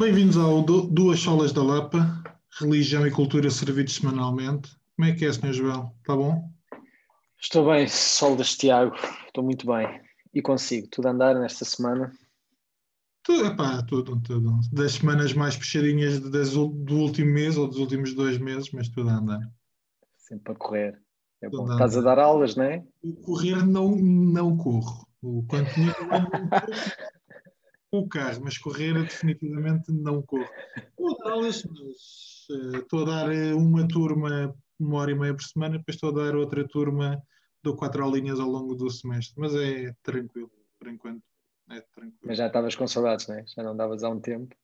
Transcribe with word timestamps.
Bem-vindos 0.00 0.38
ao 0.38 0.62
Du- 0.62 0.86
Duas 0.88 1.20
Solas 1.20 1.52
da 1.52 1.62
Lapa, 1.62 2.22
Religião 2.58 3.06
e 3.06 3.10
Cultura 3.10 3.50
servidos 3.50 3.96
semanalmente. 3.96 4.74
Como 4.96 5.06
é 5.06 5.12
que 5.12 5.26
é, 5.26 5.30
Sr. 5.30 5.52
Joel? 5.52 5.94
Está 6.00 6.16
bom? 6.16 6.50
Estou 7.38 7.70
bem, 7.70 7.86
Soldas 7.86 8.56
Tiago, 8.56 8.96
estou 9.26 9.44
muito 9.44 9.66
bem. 9.66 10.00
E 10.32 10.40
consigo, 10.40 10.88
tudo 10.90 11.08
a 11.08 11.10
andar 11.10 11.34
nesta 11.34 11.66
semana? 11.66 12.10
Tudo, 13.22 13.44
epá, 13.44 13.82
tudo, 13.82 14.18
tudo. 14.22 14.58
Das 14.72 14.92
semanas 14.92 15.34
mais 15.34 15.54
puxadinhas 15.54 16.18
das 16.18 16.52
do 16.52 16.96
último 16.96 17.34
mês 17.34 17.58
ou 17.58 17.68
dos 17.68 17.76
últimos 17.76 18.14
dois 18.14 18.38
meses, 18.38 18.70
mas 18.72 18.88
tudo 18.88 19.10
a 19.10 19.18
andar. 19.18 19.40
Sempre 20.16 20.54
a 20.54 20.56
correr. 20.56 20.98
É 21.42 21.48
bom. 21.50 21.70
Estás 21.70 21.94
a 21.98 22.00
dar 22.00 22.18
aulas, 22.18 22.56
não 22.56 22.64
é? 22.64 22.82
O 23.02 23.12
correr 23.16 23.66
não, 23.66 23.96
não 23.96 24.56
corro. 24.56 25.06
O 25.20 25.42
quanto 25.42 25.78
muito 25.78 25.94
o 27.92 28.08
carro, 28.08 28.40
mas 28.44 28.58
correr 28.58 28.94
definitivamente 29.02 29.90
não 29.92 30.22
corro. 30.22 30.48
Aulas, 31.24 31.64
mas 31.64 32.46
eh, 32.50 32.78
estou 32.78 33.02
a 33.02 33.04
dar 33.04 33.32
eh, 33.32 33.54
uma 33.54 33.86
turma 33.86 34.54
uma 34.80 34.98
hora 34.98 35.10
e 35.10 35.14
meia 35.14 35.34
por 35.34 35.44
semana, 35.44 35.78
depois 35.78 35.96
estou 35.96 36.10
a 36.10 36.24
dar 36.24 36.34
outra 36.34 36.66
turma, 36.66 37.22
dou 37.62 37.76
quatro 37.76 38.02
aulinhas 38.02 38.40
ao 38.40 38.48
longo 38.48 38.74
do 38.74 38.90
semestre, 38.90 39.34
mas 39.38 39.54
é 39.54 39.94
tranquilo, 40.02 40.50
por 40.78 40.88
enquanto. 40.88 41.22
É 41.68 41.80
tranquilo. 41.80 42.18
Mas 42.24 42.38
já 42.38 42.46
estavas 42.46 42.74
com 42.74 42.88
saudades, 42.88 43.28
não 43.28 43.36
é? 43.36 43.44
Já 43.46 43.62
não 43.62 43.76
davas 43.76 44.02
há 44.02 44.08
um 44.08 44.18
tempo. 44.18 44.56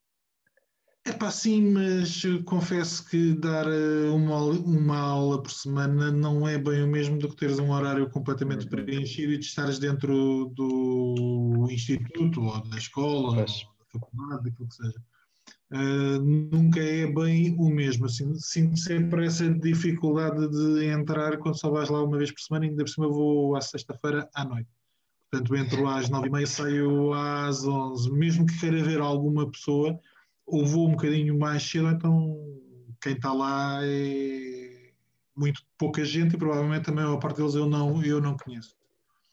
É 1.06 1.12
pá, 1.12 1.30
sim, 1.30 1.70
mas 1.70 2.24
eh, 2.24 2.42
confesso 2.44 3.08
que 3.08 3.32
dar 3.34 3.66
eh, 3.68 4.08
uma, 4.10 4.34
aula- 4.34 4.58
uma 4.58 4.98
aula 4.98 5.40
por 5.40 5.52
semana 5.52 6.10
não 6.10 6.48
é 6.48 6.58
bem 6.58 6.82
o 6.82 6.88
mesmo 6.88 7.16
do 7.16 7.28
que 7.28 7.36
teres 7.36 7.60
um 7.60 7.70
horário 7.70 8.10
completamente 8.10 8.64
Uhum. 8.64 8.70
preenchido 8.70 9.32
e 9.32 9.38
de 9.38 9.44
estares 9.44 9.78
dentro 9.78 10.46
do 10.56 11.68
instituto 11.70 12.42
ou 12.42 12.60
da 12.68 12.76
escola 12.76 13.28
ou 13.28 13.36
da 13.36 13.46
faculdade, 13.92 14.42
daquilo 14.50 14.68
que 14.68 14.74
seja. 14.74 15.02
Eh, 15.72 16.18
nunca 16.18 16.80
é 16.80 17.06
bem 17.06 17.54
o 17.56 17.68
mesmo. 17.70 18.06
Assim, 18.06 18.34
sinto 18.34 18.76
sempre 18.76 19.26
essa 19.26 19.48
dificuldade 19.48 20.48
de 20.50 20.86
entrar 20.86 21.38
quando 21.38 21.58
só 21.60 21.70
vais 21.70 21.88
lá 21.88 22.02
uma 22.02 22.18
vez 22.18 22.32
por 22.32 22.40
semana, 22.40 22.64
ainda 22.66 22.82
por 22.82 22.90
cima 22.90 23.08
vou 23.08 23.54
à 23.54 23.60
sexta-feira 23.60 24.28
à 24.34 24.44
noite. 24.44 24.68
Portanto, 25.30 25.54
entro 25.54 25.86
às 25.88 26.08
nove 26.10 26.26
e 26.26 26.30
meia, 26.32 26.46
saio 26.48 27.12
às 27.12 27.64
onze. 27.64 28.10
Mesmo 28.10 28.44
que 28.44 28.58
queira 28.58 28.82
ver 28.82 29.00
alguma 29.00 29.48
pessoa, 29.48 29.96
ou 30.46 30.64
vou 30.64 30.88
um 30.88 30.92
bocadinho 30.92 31.38
mais 31.38 31.62
cedo, 31.62 31.88
então 31.88 32.38
quem 33.02 33.14
está 33.14 33.32
lá 33.32 33.80
é 33.82 34.90
muito 35.36 35.62
pouca 35.76 36.04
gente 36.04 36.34
e 36.34 36.38
provavelmente 36.38 36.88
a 36.88 36.92
maior 36.92 37.18
parte 37.18 37.36
deles 37.38 37.54
eu 37.54 37.66
não, 37.66 38.02
eu 38.04 38.20
não 38.20 38.36
conheço. 38.36 38.74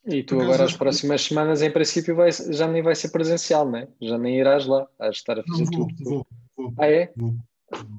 E 0.06 0.22
tu 0.22 0.36
Por 0.36 0.42
agora, 0.44 0.64
as 0.64 0.70
acho 0.70 0.74
que- 0.74 0.80
próximas 0.80 1.22
semanas, 1.22 1.62
em 1.62 1.72
princípio, 1.72 2.14
vai- 2.16 2.32
já 2.32 2.68
nem 2.68 2.82
vai 2.84 2.94
ser 2.94 3.10
presencial, 3.10 3.70
não 3.70 3.78
é? 3.80 3.88
Já 4.02 4.18
nem 4.18 4.38
irás 4.38 4.66
lá. 4.66 4.86
De 5.00 5.08
estar 5.10 5.40
a 5.40 5.44
Não 5.48 5.58
fazer 5.60 5.78
vou, 5.78 5.88
tudo. 5.88 6.04
vou, 6.10 6.28
vou, 6.58 6.74
Ah, 6.78 6.88
é? 6.88 7.14
vou. 7.16 7.36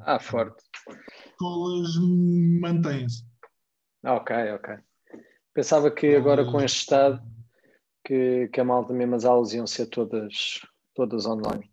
Ah, 0.02 0.18
forte. 0.18 0.62
Escolas 1.30 1.96
mantêm-se. 2.60 3.24
Ok, 4.04 4.36
ok. 4.54 4.74
Pensava 5.54 5.90
que 5.90 6.14
agora 6.14 6.44
com 6.44 6.60
este 6.60 6.80
estado, 6.80 7.22
que, 8.04 8.48
que 8.52 8.60
a 8.60 8.64
malta 8.64 8.92
mesmo 8.92 9.14
as 9.14 9.24
aulas 9.24 9.54
iam 9.54 9.66
ser 9.66 9.86
todas, 9.86 10.60
todas 10.94 11.24
online. 11.24 11.70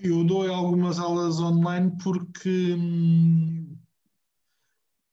Eu 0.00 0.24
dou 0.24 0.46
algumas 0.48 0.98
aulas 0.98 1.40
online 1.40 1.92
porque 2.02 2.74
hum, 2.74 3.76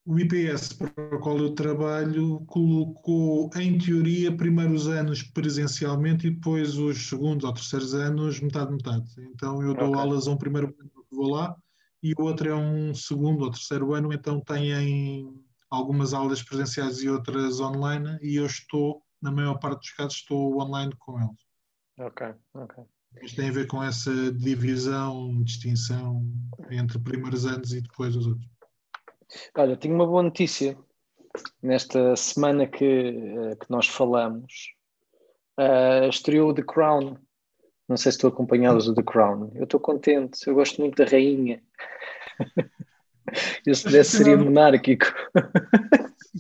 o 0.06 0.18
IPS 0.20 0.74
para 0.74 1.16
o 1.16 1.20
qual 1.20 1.38
eu 1.38 1.54
trabalho 1.54 2.40
colocou, 2.48 3.50
em 3.56 3.78
teoria, 3.78 4.36
primeiros 4.36 4.88
anos 4.88 5.22
presencialmente 5.22 6.26
e 6.26 6.32
depois 6.32 6.78
os 6.78 7.08
segundos 7.08 7.44
ou 7.44 7.54
terceiros 7.54 7.94
anos 7.94 8.40
metade, 8.40 8.72
metade. 8.72 9.06
Então 9.20 9.62
eu 9.62 9.76
dou 9.76 9.90
Ok. 9.90 10.00
aulas 10.00 10.28
a 10.28 10.32
um 10.32 10.38
primeiro 10.38 10.76
ano 10.80 10.90
que 10.90 11.16
vou 11.16 11.30
lá 11.30 11.56
e 12.02 12.14
o 12.18 12.24
outro 12.24 12.50
é 12.50 12.56
um 12.56 12.94
segundo 12.96 13.44
ou 13.44 13.52
terceiro 13.52 13.94
ano, 13.94 14.12
então 14.12 14.42
têm 14.42 15.32
algumas 15.70 16.14
aulas 16.14 16.42
presenciais 16.42 17.04
e 17.04 17.10
outras 17.10 17.60
online 17.60 18.18
e 18.24 18.36
eu 18.36 18.48
estou, 18.48 19.04
na 19.22 19.32
maior 19.32 19.60
parte 19.60 19.82
dos 19.82 19.92
casos, 19.92 20.16
estou 20.16 20.60
online 20.60 20.94
com 20.98 21.20
eles. 21.20 21.50
Ok, 21.98 22.34
ok. 22.54 22.84
Isto 23.22 23.38
tem 23.38 23.50
a 23.50 23.54
ver 23.54 23.68
com 23.68 23.84
essa 23.84 24.12
divisão, 24.32 25.44
distinção 25.44 26.26
entre 26.70 27.00
primeiros 27.00 27.46
anos 27.46 27.74
e 27.74 27.82
depois 27.82 28.16
os 28.16 28.28
outros. 28.28 28.50
Olha, 29.56 29.78
tenho 29.78 29.96
uma 29.96 30.06
boa 30.06 30.24
notícia. 30.24 30.78
Nesta 31.62 32.16
semana 32.16 32.66
que, 32.66 32.86
eh, 32.86 33.56
que 33.56 33.70
nós 33.70 33.88
falamos, 33.88 34.74
eh, 35.58 36.08
estreou 36.08 36.50
o 36.50 36.54
The 36.54 36.64
Crown. 36.64 37.18
Não 37.88 37.98
sei 37.98 38.12
se 38.12 38.18
tu 38.18 38.28
acompanhavas 38.28 38.88
o 38.88 38.94
The 38.94 39.04
Crown. 39.04 39.52
Eu 39.56 39.66
estou 39.66 39.80
contente, 39.80 40.48
eu 40.48 40.56
gosto 40.56 40.82
muito 40.82 41.04
da 41.04 41.10
rainha. 41.10 41.62
Eu 43.66 43.76
se 43.76 43.84
pudesse 43.84 44.18
seria 44.18 44.38
monárquico. 44.38 45.06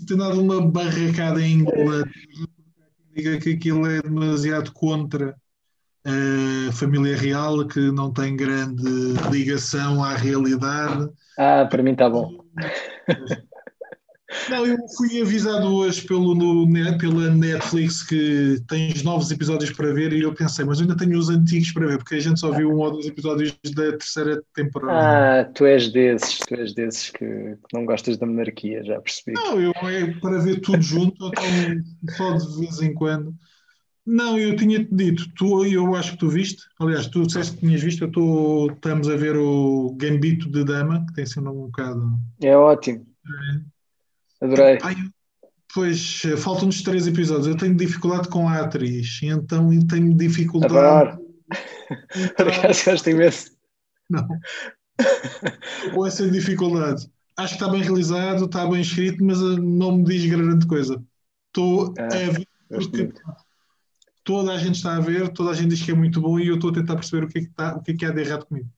Tem 0.07 0.17
dado 0.17 0.41
uma 0.41 0.59
barracada 0.59 1.39
em 1.39 1.59
Inglaterra 1.59 2.09
diga 3.19 3.39
que 3.39 3.53
aquilo 3.53 3.85
é 3.85 4.01
demasiado 4.01 4.71
contra 4.71 5.35
a 6.05 6.71
família 6.71 7.15
real, 7.15 7.65
que 7.67 7.91
não 7.91 8.11
tem 8.11 8.35
grande 8.35 8.83
ligação 9.31 10.03
à 10.03 10.15
realidade. 10.15 11.09
Ah, 11.37 11.65
para 11.69 11.83
mim 11.83 11.91
está 11.91 12.09
bom. 12.09 12.43
Não, 14.47 14.65
eu 14.65 14.77
fui 14.95 15.21
avisado 15.21 15.73
hoje 15.75 16.05
pelo, 16.05 16.35
no, 16.35 16.67
pela 16.99 17.29
Netflix 17.31 18.03
que 18.03 18.61
tens 18.67 19.01
novos 19.01 19.31
episódios 19.31 19.71
para 19.71 19.91
ver 19.91 20.13
e 20.13 20.21
eu 20.21 20.33
pensei, 20.33 20.63
mas 20.63 20.79
eu 20.79 20.83
ainda 20.83 20.95
tenho 20.95 21.17
os 21.17 21.29
antigos 21.29 21.71
para 21.71 21.87
ver, 21.87 21.97
porque 21.97 22.15
a 22.15 22.19
gente 22.19 22.39
só 22.39 22.51
viu 22.51 22.69
um 22.69 22.77
ou 22.77 22.91
dois 22.91 23.07
episódios 23.07 23.57
da 23.75 23.91
terceira 23.91 24.41
temporada. 24.53 25.41
Ah, 25.41 25.45
tu 25.45 25.65
és 25.65 25.91
desses, 25.91 26.37
tu 26.39 26.53
és 26.53 26.73
desses 26.73 27.09
que, 27.09 27.25
que 27.25 27.73
não 27.73 27.85
gostas 27.85 28.17
da 28.17 28.27
monarquia, 28.27 28.83
já 28.83 29.01
percebi. 29.01 29.33
Não, 29.33 29.59
eu 29.59 29.71
é 29.71 30.13
para 30.19 30.37
ver 30.37 30.61
tudo 30.61 30.81
junto, 30.81 31.27
então 31.27 32.15
só 32.15 32.33
de 32.33 32.59
vez 32.59 32.81
em 32.81 32.93
quando. 32.93 33.33
Não, 34.11 34.39
eu 34.39 34.55
tinha-te 34.55 34.89
dito, 34.91 35.29
tu, 35.35 35.63
eu 35.63 35.93
acho 35.95 36.13
que 36.13 36.17
tu 36.17 36.29
viste, 36.29 36.63
aliás, 36.79 37.05
tu 37.05 37.27
disseste 37.27 37.53
que 37.53 37.59
tinhas 37.59 37.79
visto, 37.83 38.01
eu 38.03 38.07
estou, 38.07 38.71
estamos 38.71 39.07
a 39.07 39.15
ver 39.15 39.37
o 39.37 39.93
Gambito 39.95 40.49
de 40.49 40.63
Dama, 40.63 41.05
que 41.05 41.13
tem 41.13 41.27
sido 41.27 41.47
um 41.51 41.67
bocado. 41.67 42.17
É 42.41 42.57
ótimo. 42.57 43.05
Adorei. 44.41 44.79
Ai, 44.81 44.95
pois, 45.75 46.23
faltam-nos 46.39 46.81
três 46.81 47.05
episódios. 47.05 47.45
Eu 47.45 47.55
tenho 47.55 47.75
dificuldade 47.75 48.29
com 48.29 48.49
a 48.49 48.61
atriz, 48.61 49.19
então 49.21 49.69
tenho 49.85 50.15
dificuldade. 50.15 50.75
Adoro. 50.75 51.25
Por 52.35 52.47
acaso 52.47 52.85
gosto 52.85 53.09
imenso. 53.11 53.51
Não. 54.09 54.27
Com 55.93 56.05
essa 56.07 56.27
dificuldade. 56.29 57.07
Acho 57.37 57.57
que 57.57 57.63
está 57.63 57.71
bem 57.71 57.83
realizado, 57.83 58.45
está 58.45 58.67
bem 58.67 58.81
escrito, 58.81 59.23
mas 59.23 59.39
eh, 59.39 59.55
não 59.61 59.97
me 59.97 60.03
diz 60.03 60.25
grande 60.25 60.65
coisa. 60.65 61.01
Estou 61.47 61.93
Ah, 61.97 62.05
a 62.05 62.09
ver 62.09 62.47
Gosto 62.69 62.89
porque 62.89 63.03
muito. 63.03 63.21
Toda 64.29 64.51
a 64.51 64.57
gente 64.59 64.75
está 64.75 64.95
a 64.95 64.99
ver, 64.99 65.27
toda 65.29 65.49
a 65.49 65.53
gente 65.55 65.69
diz 65.69 65.81
que 65.81 65.89
é 65.89 65.95
muito 65.95 66.21
bom 66.21 66.39
e 66.39 66.49
eu 66.49 66.53
estou 66.53 66.69
a 66.69 66.73
tentar 66.73 66.93
perceber 66.93 67.25
o 67.25 67.27
que 67.27 67.39
é 67.39 67.41
que, 67.41 67.47
está, 67.47 67.75
o 67.75 67.81
que, 67.81 67.91
é 67.93 67.95
que 67.95 68.05
há 68.05 68.11
de 68.11 68.21
errado 68.21 68.45
comigo. 68.45 68.69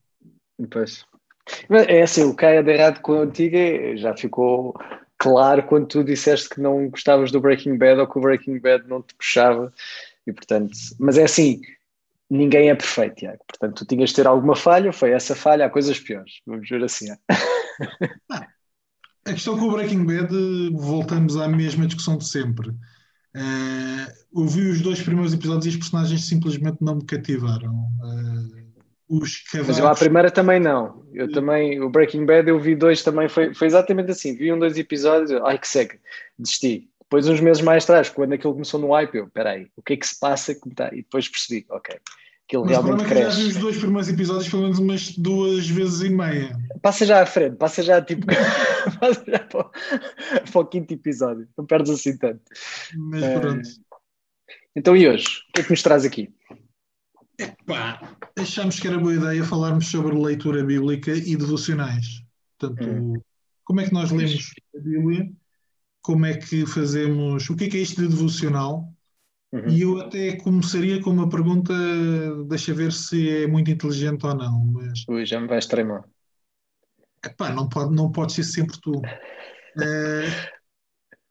Pois. 0.70 1.06
Mas 1.68 1.88
É 1.90 2.02
assim, 2.02 2.24
o 2.24 2.34
que 2.34 2.46
há 2.46 2.62
de 2.62 2.72
errado 2.72 3.02
contigo 3.02 3.58
já 3.98 4.16
ficou 4.16 4.74
claro 5.18 5.64
quando 5.64 5.88
tu 5.88 6.06
disseste 6.06 6.48
que 6.48 6.62
não 6.62 6.90
gostavas 6.90 7.34
do 7.34 7.42
Breaking 7.42 7.78
Bad 7.78 8.00
ou 8.00 8.08
que 8.08 8.18
o 8.18 8.22
Breaking 8.22 8.60
Bad 8.60 8.88
não 8.88 9.02
te 9.02 9.14
puxava. 9.14 9.74
E 10.26 10.32
portanto, 10.32 10.72
mas 10.98 11.18
é 11.18 11.26
assim, 11.26 11.60
ninguém 12.30 12.70
é 12.70 12.76
perfeito, 12.76 13.16
Tiago. 13.16 13.44
Portanto, 13.46 13.76
tu 13.80 13.86
tinhas 13.86 14.12
de 14.12 14.16
ter 14.16 14.28
alguma 14.28 14.56
falha, 14.56 14.94
foi 14.94 15.12
essa 15.12 15.36
falha, 15.36 15.66
há 15.66 15.70
coisas 15.70 16.00
piores. 16.00 16.36
Vamos 16.48 16.70
ver 16.70 16.82
assim. 16.82 17.12
é. 17.12 18.48
A 19.26 19.34
questão 19.34 19.60
com 19.60 19.66
o 19.66 19.72
Breaking 19.74 20.06
Bad, 20.06 20.34
voltamos 20.72 21.36
à 21.36 21.50
mesma 21.50 21.88
discussão 21.88 22.18
de 22.18 22.26
sempre. 22.26 22.74
Eh, 23.36 24.14
eu 24.36 24.46
vi 24.48 24.62
os 24.70 24.82
dois 24.82 25.02
primeiros 25.02 25.34
episódios 25.34 25.66
e 25.66 25.70
os 25.70 25.76
personagens 25.78 26.26
simplesmente 26.26 26.78
não 26.82 26.96
me 26.96 27.06
cativaram. 27.06 27.74
Eh, 28.04 28.62
os 29.10 29.44
Mas 29.54 29.78
eu 29.78 29.84
cavalos. 29.84 30.00
primeira 30.00 30.32
também 30.32 30.60
não. 30.60 31.06
Eu 31.14 31.32
também, 31.32 31.82
o 31.82 31.90
Breaking 31.90 32.26
Bad 32.26 32.48
eu 32.50 32.60
vi 32.60 32.76
dois 32.76 33.04
também, 33.04 33.28
foi, 33.28 33.54
foi 33.54 33.68
exatamente 33.68 34.12
assim. 34.12 34.36
Vi 34.36 34.52
um, 34.52 34.60
dois 34.60 34.78
episódios, 34.78 35.32
ai 35.44 35.58
que 35.60 35.68
seca, 35.68 35.98
desisti. 36.40 36.90
Depois, 37.02 37.28
uns 37.28 37.42
meses 37.42 37.62
mais 37.62 37.84
atrás, 37.84 38.10
quando 38.10 38.32
aquilo 38.34 38.54
começou 38.54 38.80
no 38.80 38.94
hype, 38.94 39.16
eu, 39.16 39.28
peraí, 39.28 39.68
o 39.76 39.82
que 39.82 39.94
é 39.94 39.98
que 39.98 40.08
se 40.08 40.18
passa? 40.18 40.56
tá-" 40.74 40.92
E 40.94 40.98
depois 40.98 41.28
percebi, 41.28 41.66
ok, 41.70 41.98
aquilo 42.52 42.66
Mas 42.66 42.78
o 42.78 42.82
realmente 42.82 43.06
é 43.06 43.08
que 43.08 43.14
cresce. 43.22 43.42
os 43.44 43.56
dois 43.58 43.78
primeiros 43.78 44.10
episódios 44.10 44.50
pelo 44.50 44.64
menos 44.64 44.80
umas 44.80 45.18
duas 45.18 45.68
vezes 45.70 46.02
e 46.02 46.10
meia. 46.10 46.58
Passa 46.82 47.06
já 47.06 47.22
à 47.22 47.26
frente, 47.26 47.56
passa 47.56 47.82
já 47.82 48.02
tipo, 48.02 48.26
passa 49.00 49.24
já 49.26 49.40
para, 49.40 49.62
o- 49.62 49.72
para 50.52 50.62
o 50.62 50.66
quinto 50.66 50.94
episódio, 50.94 51.48
não 51.58 51.66
perdes 51.66 51.92
assim 51.92 52.18
tanto. 52.18 52.42
Mas 52.98 53.24
Eh, 53.24 53.40
pronto. 53.40 53.70
Então 54.76 54.96
e 54.98 55.08
hoje? 55.08 55.26
O 55.50 55.54
que 55.54 55.62
é 55.62 55.64
que 55.64 55.70
nos 55.72 55.82
traz 55.82 56.04
aqui? 56.06 56.34
Pá, 57.66 58.16
achámos 58.38 58.80
que 58.80 58.88
era 58.88 59.00
boa 59.00 59.16
ideia 59.16 59.44
falarmos 59.44 59.88
sobre 59.88 60.16
leitura 60.16 60.64
bíblica 60.64 61.12
e 61.12 61.36
devocionais. 61.36 62.06
Portanto, 62.60 62.88
Hum. 62.88 63.14
como 63.64 63.82
é 63.82 63.86
que 63.86 63.94
nós 63.94 64.12
lemos 64.12 64.52
a 64.76 64.80
Bíblia? 64.80 65.32
Como 66.04 66.26
é 66.26 66.36
que 66.36 66.66
fazemos? 66.66 67.50
O 67.50 67.56
que 67.56 67.66
é 67.66 67.70
que 67.70 67.78
é 67.78 67.82
isto 67.82 68.02
de 68.02 68.08
devocional? 68.08 68.92
Uhum. 69.52 69.68
E 69.68 69.82
eu 69.82 70.00
até 70.00 70.38
começaria 70.38 71.02
com 71.02 71.10
uma 71.10 71.30
pergunta, 71.30 71.74
deixa 72.48 72.74
ver 72.74 72.94
se 72.94 73.44
é 73.44 73.48
muito 73.48 73.70
inteligente 73.70 74.26
ou 74.26 74.34
não. 74.34 74.66
Mas... 74.66 75.06
Ui, 75.10 75.26
já 75.26 75.40
me 75.40 75.48
vais 75.48 75.66
treinar. 75.66 76.06
Epá, 77.24 77.50
não 77.50 77.68
pode, 77.68 77.94
não 77.94 78.12
pode 78.12 78.34
ser 78.34 78.44
sempre 78.44 78.80
tu. 78.80 78.98
Uh, 78.98 80.62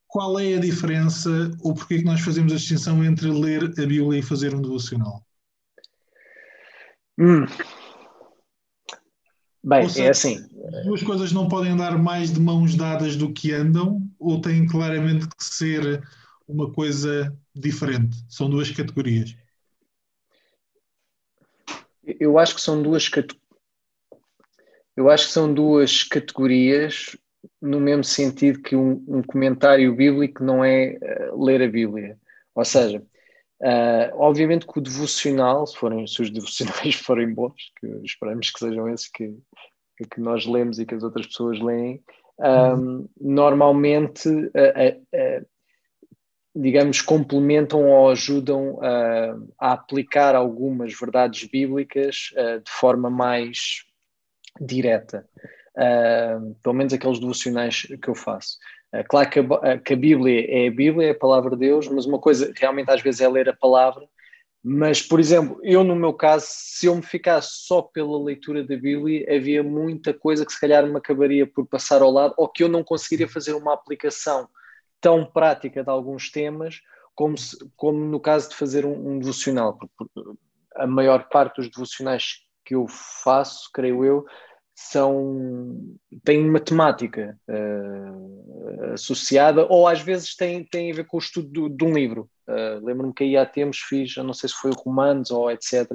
qual 0.06 0.38
é 0.38 0.54
a 0.54 0.60
diferença 0.60 1.50
ou 1.62 1.74
porquê 1.74 1.98
que 1.98 2.04
nós 2.04 2.20
fazemos 2.20 2.52
a 2.52 2.56
distinção 2.56 3.02
entre 3.02 3.28
ler 3.28 3.64
a 3.64 3.86
Bíblia 3.86 4.18
e 4.18 4.22
fazer 4.22 4.54
um 4.54 4.60
devocional? 4.60 5.24
Hum. 7.18 7.46
Bem, 9.62 9.84
é 9.84 9.88
seja, 9.88 10.06
é 10.06 10.10
assim. 10.10 10.48
Duas 10.84 11.02
coisas 11.02 11.32
não 11.32 11.48
podem 11.48 11.72
andar 11.72 11.98
mais 11.98 12.32
de 12.32 12.40
mãos 12.40 12.74
dadas 12.74 13.16
do 13.16 13.32
que 13.32 13.52
andam, 13.52 14.02
ou 14.18 14.40
têm 14.40 14.66
claramente 14.66 15.26
que 15.28 15.44
ser 15.44 16.02
uma 16.50 16.72
coisa 16.72 17.36
diferente? 17.54 18.16
São 18.28 18.48
duas 18.48 18.70
categorias. 18.70 19.36
Eu 22.18 22.38
acho 22.38 22.54
que 22.54 22.60
são 22.60 22.82
duas 22.82 23.08
eu 24.96 25.08
acho 25.08 25.28
que 25.28 25.32
são 25.32 25.52
duas 25.52 26.02
categorias 26.02 27.16
no 27.60 27.80
mesmo 27.80 28.04
sentido 28.04 28.60
que 28.60 28.76
um, 28.76 29.02
um 29.08 29.22
comentário 29.22 29.94
bíblico 29.94 30.44
não 30.44 30.64
é 30.64 30.98
uh, 31.30 31.42
ler 31.42 31.62
a 31.62 31.68
Bíblia. 31.68 32.18
Ou 32.54 32.64
seja, 32.64 32.98
uh, 33.62 34.14
obviamente 34.14 34.66
que 34.66 34.78
o 34.78 34.82
devocional, 34.82 35.66
se, 35.66 35.76
forem, 35.76 36.06
se 36.06 36.20
os 36.20 36.30
devocionais 36.30 36.96
forem 37.00 37.32
bons, 37.32 37.72
que 37.78 37.86
esperamos 38.04 38.50
que 38.50 38.58
sejam 38.58 38.88
esses 38.88 39.08
que, 39.08 39.34
que 39.96 40.20
nós 40.20 40.44
lemos 40.44 40.78
e 40.78 40.84
que 40.84 40.94
as 40.94 41.02
outras 41.02 41.26
pessoas 41.26 41.58
leem, 41.60 42.02
um, 42.38 43.08
normalmente, 43.20 44.28
uh, 44.28 45.46
digamos, 46.60 47.00
complementam 47.00 47.88
ou 47.88 48.10
ajudam 48.10 48.78
a 49.58 49.72
aplicar 49.72 50.34
algumas 50.34 50.92
verdades 50.98 51.48
bíblicas 51.48 52.32
de 52.64 52.70
forma 52.70 53.08
mais 53.08 53.84
direta 54.60 55.26
uh, 55.76 56.54
pelo 56.62 56.74
menos 56.74 56.92
aqueles 56.92 57.18
devocionais 57.18 57.82
que 57.82 58.08
eu 58.08 58.14
faço. 58.14 58.58
Uh, 58.92 59.04
claro 59.08 59.30
que 59.30 59.38
a, 59.38 59.78
que 59.78 59.92
a, 59.94 59.96
Bíblia 59.96 60.46
é 60.48 60.68
a 60.68 60.70
Bíblia, 60.70 61.08
é 61.08 61.10
a 61.10 61.18
palavra 61.18 61.50
de 61.50 61.56
Deus, 61.56 61.88
mas 61.88 62.06
uma 62.06 62.18
coisa 62.18 62.52
realmente 62.56 62.90
às 62.90 63.02
vezes 63.02 63.20
é 63.20 63.28
ler 63.28 63.48
a 63.48 63.56
palavra. 63.56 64.06
Mas, 64.62 65.00
por 65.00 65.18
exemplo, 65.18 65.58
eu 65.62 65.82
no 65.82 65.96
meu 65.96 66.12
caso, 66.12 66.44
se 66.46 66.84
eu 66.84 66.94
me 66.94 67.02
ficasse 67.02 67.48
só 67.66 67.80
pela 67.80 68.22
leitura 68.22 68.62
da 68.62 68.76
Bíblia, 68.76 69.24
havia 69.34 69.62
muita 69.62 70.12
coisa 70.12 70.44
que 70.44 70.52
se 70.52 70.60
calhar 70.60 70.86
me 70.86 70.98
acabaria 70.98 71.46
por 71.46 71.66
passar 71.66 72.02
ao 72.02 72.10
lado 72.10 72.34
ou 72.36 72.46
que 72.46 72.62
eu 72.62 72.68
não 72.68 72.84
conseguiria 72.84 73.26
fazer 73.26 73.54
uma 73.54 73.72
aplicação 73.72 74.46
tão 75.00 75.24
prática 75.24 75.82
de 75.82 75.90
alguns 75.90 76.30
temas 76.30 76.80
como, 77.14 77.36
se, 77.36 77.56
como 77.76 77.98
no 77.98 78.20
caso 78.20 78.50
de 78.50 78.56
fazer 78.56 78.86
um, 78.86 79.12
um 79.12 79.18
devocional. 79.18 79.78
A 80.76 80.86
maior 80.86 81.28
parte 81.28 81.56
dos 81.56 81.70
devocionais 81.70 82.40
que 82.64 82.74
eu 82.74 82.86
faço, 82.88 83.70
creio 83.72 84.04
eu, 84.04 84.24
são 84.74 85.98
têm 86.24 86.48
uma 86.48 86.60
temática 86.60 87.38
uh, 87.48 88.92
associada 88.94 89.66
ou 89.68 89.86
às 89.86 90.00
vezes 90.00 90.34
têm, 90.34 90.64
têm 90.64 90.90
a 90.90 90.94
ver 90.94 91.06
com 91.06 91.18
o 91.18 91.20
estudo 91.20 91.68
de, 91.68 91.76
de 91.76 91.84
um 91.84 91.92
livro. 91.92 92.30
Uh, 92.48 92.84
Lembro-me 92.84 93.12
que 93.12 93.24
aí 93.24 93.36
há 93.36 93.44
tempos 93.44 93.78
fiz, 93.80 94.16
não 94.16 94.32
sei 94.32 94.48
se 94.48 94.54
foi 94.54 94.70
romanos 94.74 95.30
ou 95.30 95.50
etc. 95.50 95.86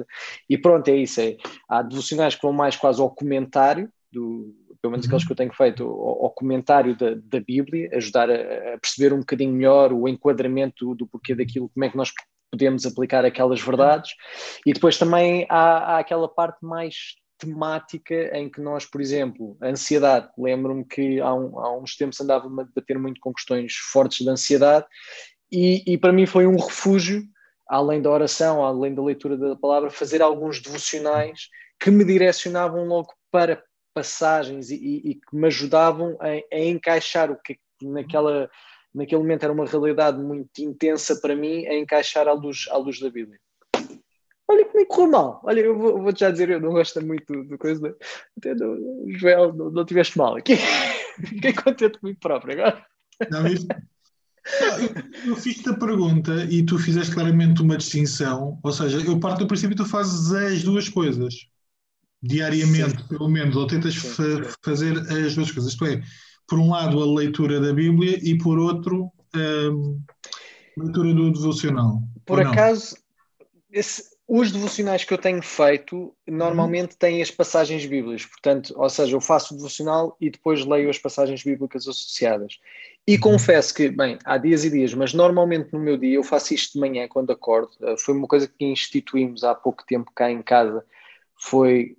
E 0.48 0.56
pronto, 0.56 0.86
é 0.88 0.96
isso. 0.96 1.20
É. 1.20 1.36
Há 1.68 1.82
devocionais 1.82 2.36
que 2.36 2.42
vão 2.42 2.52
mais 2.52 2.76
quase 2.76 3.00
ao 3.00 3.10
comentário, 3.10 3.90
do, 4.12 4.54
pelo 4.86 4.92
menos 4.92 5.06
aqueles 5.06 5.24
que 5.24 5.32
eu 5.32 5.36
tenho 5.36 5.52
feito, 5.52 5.82
ao, 5.84 6.24
ao 6.24 6.30
comentário 6.30 6.96
da, 6.96 7.14
da, 7.14 7.40
Bíblia, 7.40 7.90
ajudar 7.94 8.30
a, 8.30 8.74
a, 8.74 8.78
perceber 8.78 9.12
um 9.12 9.18
bocadinho 9.18 9.52
melhor 9.52 9.92
o 9.92 10.06
enquadramento 10.06 10.86
do, 10.86 10.94
do 10.94 11.06
porquê 11.08 11.34
daquilo, 11.34 11.68
como 11.70 11.84
é 11.84 11.90
que 11.90 11.96
nós 11.96 12.12
podemos 12.50 12.86
aplicar 12.86 13.24
aquelas 13.24 13.60
verdades. 13.60 14.12
E 14.64 14.72
depois 14.72 14.96
também 14.96 15.44
há, 15.48 15.94
há 15.94 15.98
aquela 15.98 16.28
parte 16.28 16.64
mais 16.64 17.16
temática 17.36 18.14
em 18.38 18.48
que 18.48 18.60
nós, 18.60 18.86
por 18.86 19.00
exemplo, 19.00 19.56
a 19.60 19.66
ansiedade, 19.66 20.28
lembro-me 20.38 20.84
que 20.84 21.20
há, 21.20 21.34
um, 21.34 21.58
há 21.58 21.76
uns 21.76 21.96
tempos 21.96 22.20
andava-me 22.20 22.62
a 22.62 22.64
debater 22.64 22.98
muito 22.98 23.20
com 23.20 23.32
questões 23.32 23.74
fortes 23.74 24.24
de 24.24 24.30
ansiedade 24.30 24.86
e, 25.50 25.82
e 25.84 25.98
para 25.98 26.12
mim 26.12 26.26
foi 26.26 26.46
um 26.46 26.56
refúgio, 26.56 27.24
além 27.68 28.00
da 28.00 28.10
oração, 28.10 28.64
além 28.64 28.94
da 28.94 29.02
leitura 29.02 29.36
da 29.36 29.56
palavra, 29.56 29.90
fazer 29.90 30.22
alguns 30.22 30.62
devocionais 30.62 31.48
que 31.78 31.90
me 31.90 32.04
direcionavam 32.04 32.86
logo 32.86 33.12
para 33.30 33.62
passagens 33.96 34.70
e, 34.70 34.74
e, 34.74 35.10
e 35.10 35.14
que 35.14 35.34
me 35.34 35.46
ajudavam 35.46 36.18
a, 36.20 36.26
a, 36.54 36.60
encaixar 36.60 37.30
o 37.30 37.36
que 37.36 37.58
naquela, 37.80 38.50
naquele 38.94 39.22
momento 39.22 39.44
era 39.44 39.52
uma 39.54 39.64
realidade 39.64 40.18
muito 40.18 40.58
intensa 40.58 41.16
para 41.16 41.34
mim, 41.34 41.66
a 41.66 41.74
encaixar 41.74 42.28
à 42.28 42.32
luz, 42.34 42.66
à 42.70 42.76
luz 42.76 43.00
da 43.00 43.08
Bíblia. 43.08 43.40
Olha 44.46 44.66
como 44.66 44.78
que 44.78 44.84
correu 44.84 45.10
mal. 45.10 45.40
Olha, 45.44 45.60
eu 45.60 45.78
vou, 45.78 46.02
vou 46.02 46.14
já 46.14 46.30
dizer, 46.30 46.50
eu 46.50 46.60
não 46.60 46.72
gosto 46.72 47.04
muito 47.04 47.42
do 47.44 47.56
coisa. 47.56 47.96
Até 48.36 48.54
Joel, 49.18 49.54
não, 49.54 49.70
não 49.70 49.84
tiveste 49.86 50.18
mal 50.18 50.36
aqui. 50.36 50.56
Fiquei 51.26 51.54
contente 51.54 51.98
comigo 51.98 52.20
próprio 52.20 52.52
agora. 52.52 52.86
Não, 53.30 53.46
isso, 53.46 53.66
eu 55.26 55.34
fiz-te 55.36 55.70
a 55.70 55.74
pergunta 55.74 56.44
e 56.50 56.62
tu 56.62 56.78
fizeste 56.78 57.14
claramente 57.14 57.62
uma 57.62 57.78
distinção, 57.78 58.60
ou 58.62 58.72
seja, 58.72 58.98
eu 58.98 59.18
parto 59.18 59.38
do 59.38 59.46
princípio 59.46 59.74
que 59.74 59.82
tu 59.82 59.88
fazes 59.88 60.30
as 60.32 60.62
duas 60.62 60.86
coisas 60.86 61.48
diariamente, 62.22 63.02
sim. 63.02 63.08
pelo 63.08 63.28
menos, 63.28 63.56
ou 63.56 63.66
tentas 63.66 63.94
sim, 63.94 64.42
fazer 64.64 64.98
as 64.98 65.34
duas 65.34 65.50
coisas. 65.50 65.72
Isto 65.72 65.86
é, 65.86 66.02
por 66.48 66.58
um 66.58 66.70
lado, 66.70 67.02
a 67.02 67.14
leitura 67.14 67.60
da 67.60 67.72
Bíblia 67.72 68.18
e 68.22 68.36
por 68.38 68.58
outro, 68.58 69.10
hum, 69.34 70.00
a 70.78 70.84
leitura 70.84 71.14
do 71.14 71.32
devocional. 71.32 72.02
Por 72.24 72.40
acaso, 72.40 72.96
esse, 73.70 74.16
os 74.28 74.50
devocionais 74.50 75.04
que 75.04 75.14
eu 75.14 75.18
tenho 75.18 75.40
feito 75.40 76.12
normalmente 76.26 76.92
uhum. 76.92 76.98
têm 76.98 77.22
as 77.22 77.30
passagens 77.30 77.86
bíblicas, 77.86 78.26
portanto, 78.26 78.74
ou 78.76 78.90
seja, 78.90 79.14
eu 79.14 79.20
faço 79.20 79.54
o 79.54 79.56
devocional 79.56 80.16
e 80.20 80.30
depois 80.30 80.64
leio 80.64 80.90
as 80.90 80.98
passagens 80.98 81.44
bíblicas 81.44 81.86
associadas. 81.86 82.58
E 83.06 83.14
uhum. 83.14 83.20
confesso 83.20 83.72
que, 83.72 83.88
bem, 83.88 84.18
há 84.24 84.36
dias 84.36 84.64
e 84.64 84.70
dias, 84.70 84.92
mas 84.94 85.14
normalmente 85.14 85.72
no 85.72 85.78
meu 85.78 85.96
dia 85.96 86.16
eu 86.16 86.24
faço 86.24 86.52
isto 86.52 86.72
de 86.72 86.80
manhã 86.80 87.06
quando 87.06 87.30
acordo. 87.30 87.70
Eh, 87.80 87.94
foi 87.98 88.14
uma 88.14 88.26
coisa 88.26 88.48
que 88.48 88.64
instituímos 88.64 89.44
há 89.44 89.54
pouco 89.54 89.84
tempo 89.86 90.10
cá 90.12 90.28
em 90.28 90.42
casa. 90.42 90.84
Foi 91.48 91.96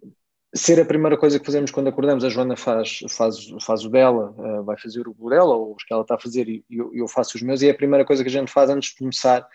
ser 0.54 0.80
a 0.80 0.86
primeira 0.86 1.18
coisa 1.18 1.40
que 1.40 1.46
fazemos 1.46 1.72
quando 1.72 1.88
acordamos. 1.88 2.24
A 2.24 2.30
Joana 2.30 2.56
faz, 2.56 3.00
faz, 3.10 3.38
faz 3.62 3.86
o 3.86 3.90
dela, 3.90 4.34
uh, 4.38 4.64
vai 4.64 4.78
fazer 4.78 5.08
o 5.08 5.30
dela, 5.30 5.56
ou 5.56 5.76
os 5.76 5.84
que 5.84 5.94
ela 5.94 6.02
está 6.02 6.16
a 6.16 6.20
fazer, 6.20 6.48
e 6.50 6.64
eu, 6.70 6.92
eu 6.94 7.08
faço 7.08 7.38
os 7.38 7.42
meus, 7.42 7.62
e 7.62 7.68
é 7.68 7.72
a 7.72 7.76
primeira 7.76 8.06
coisa 8.06 8.24
que 8.24 8.30
a 8.30 8.32
gente 8.32 8.52
faz 8.52 8.70
antes 8.70 8.90
de 8.90 8.98
começar 8.98 9.48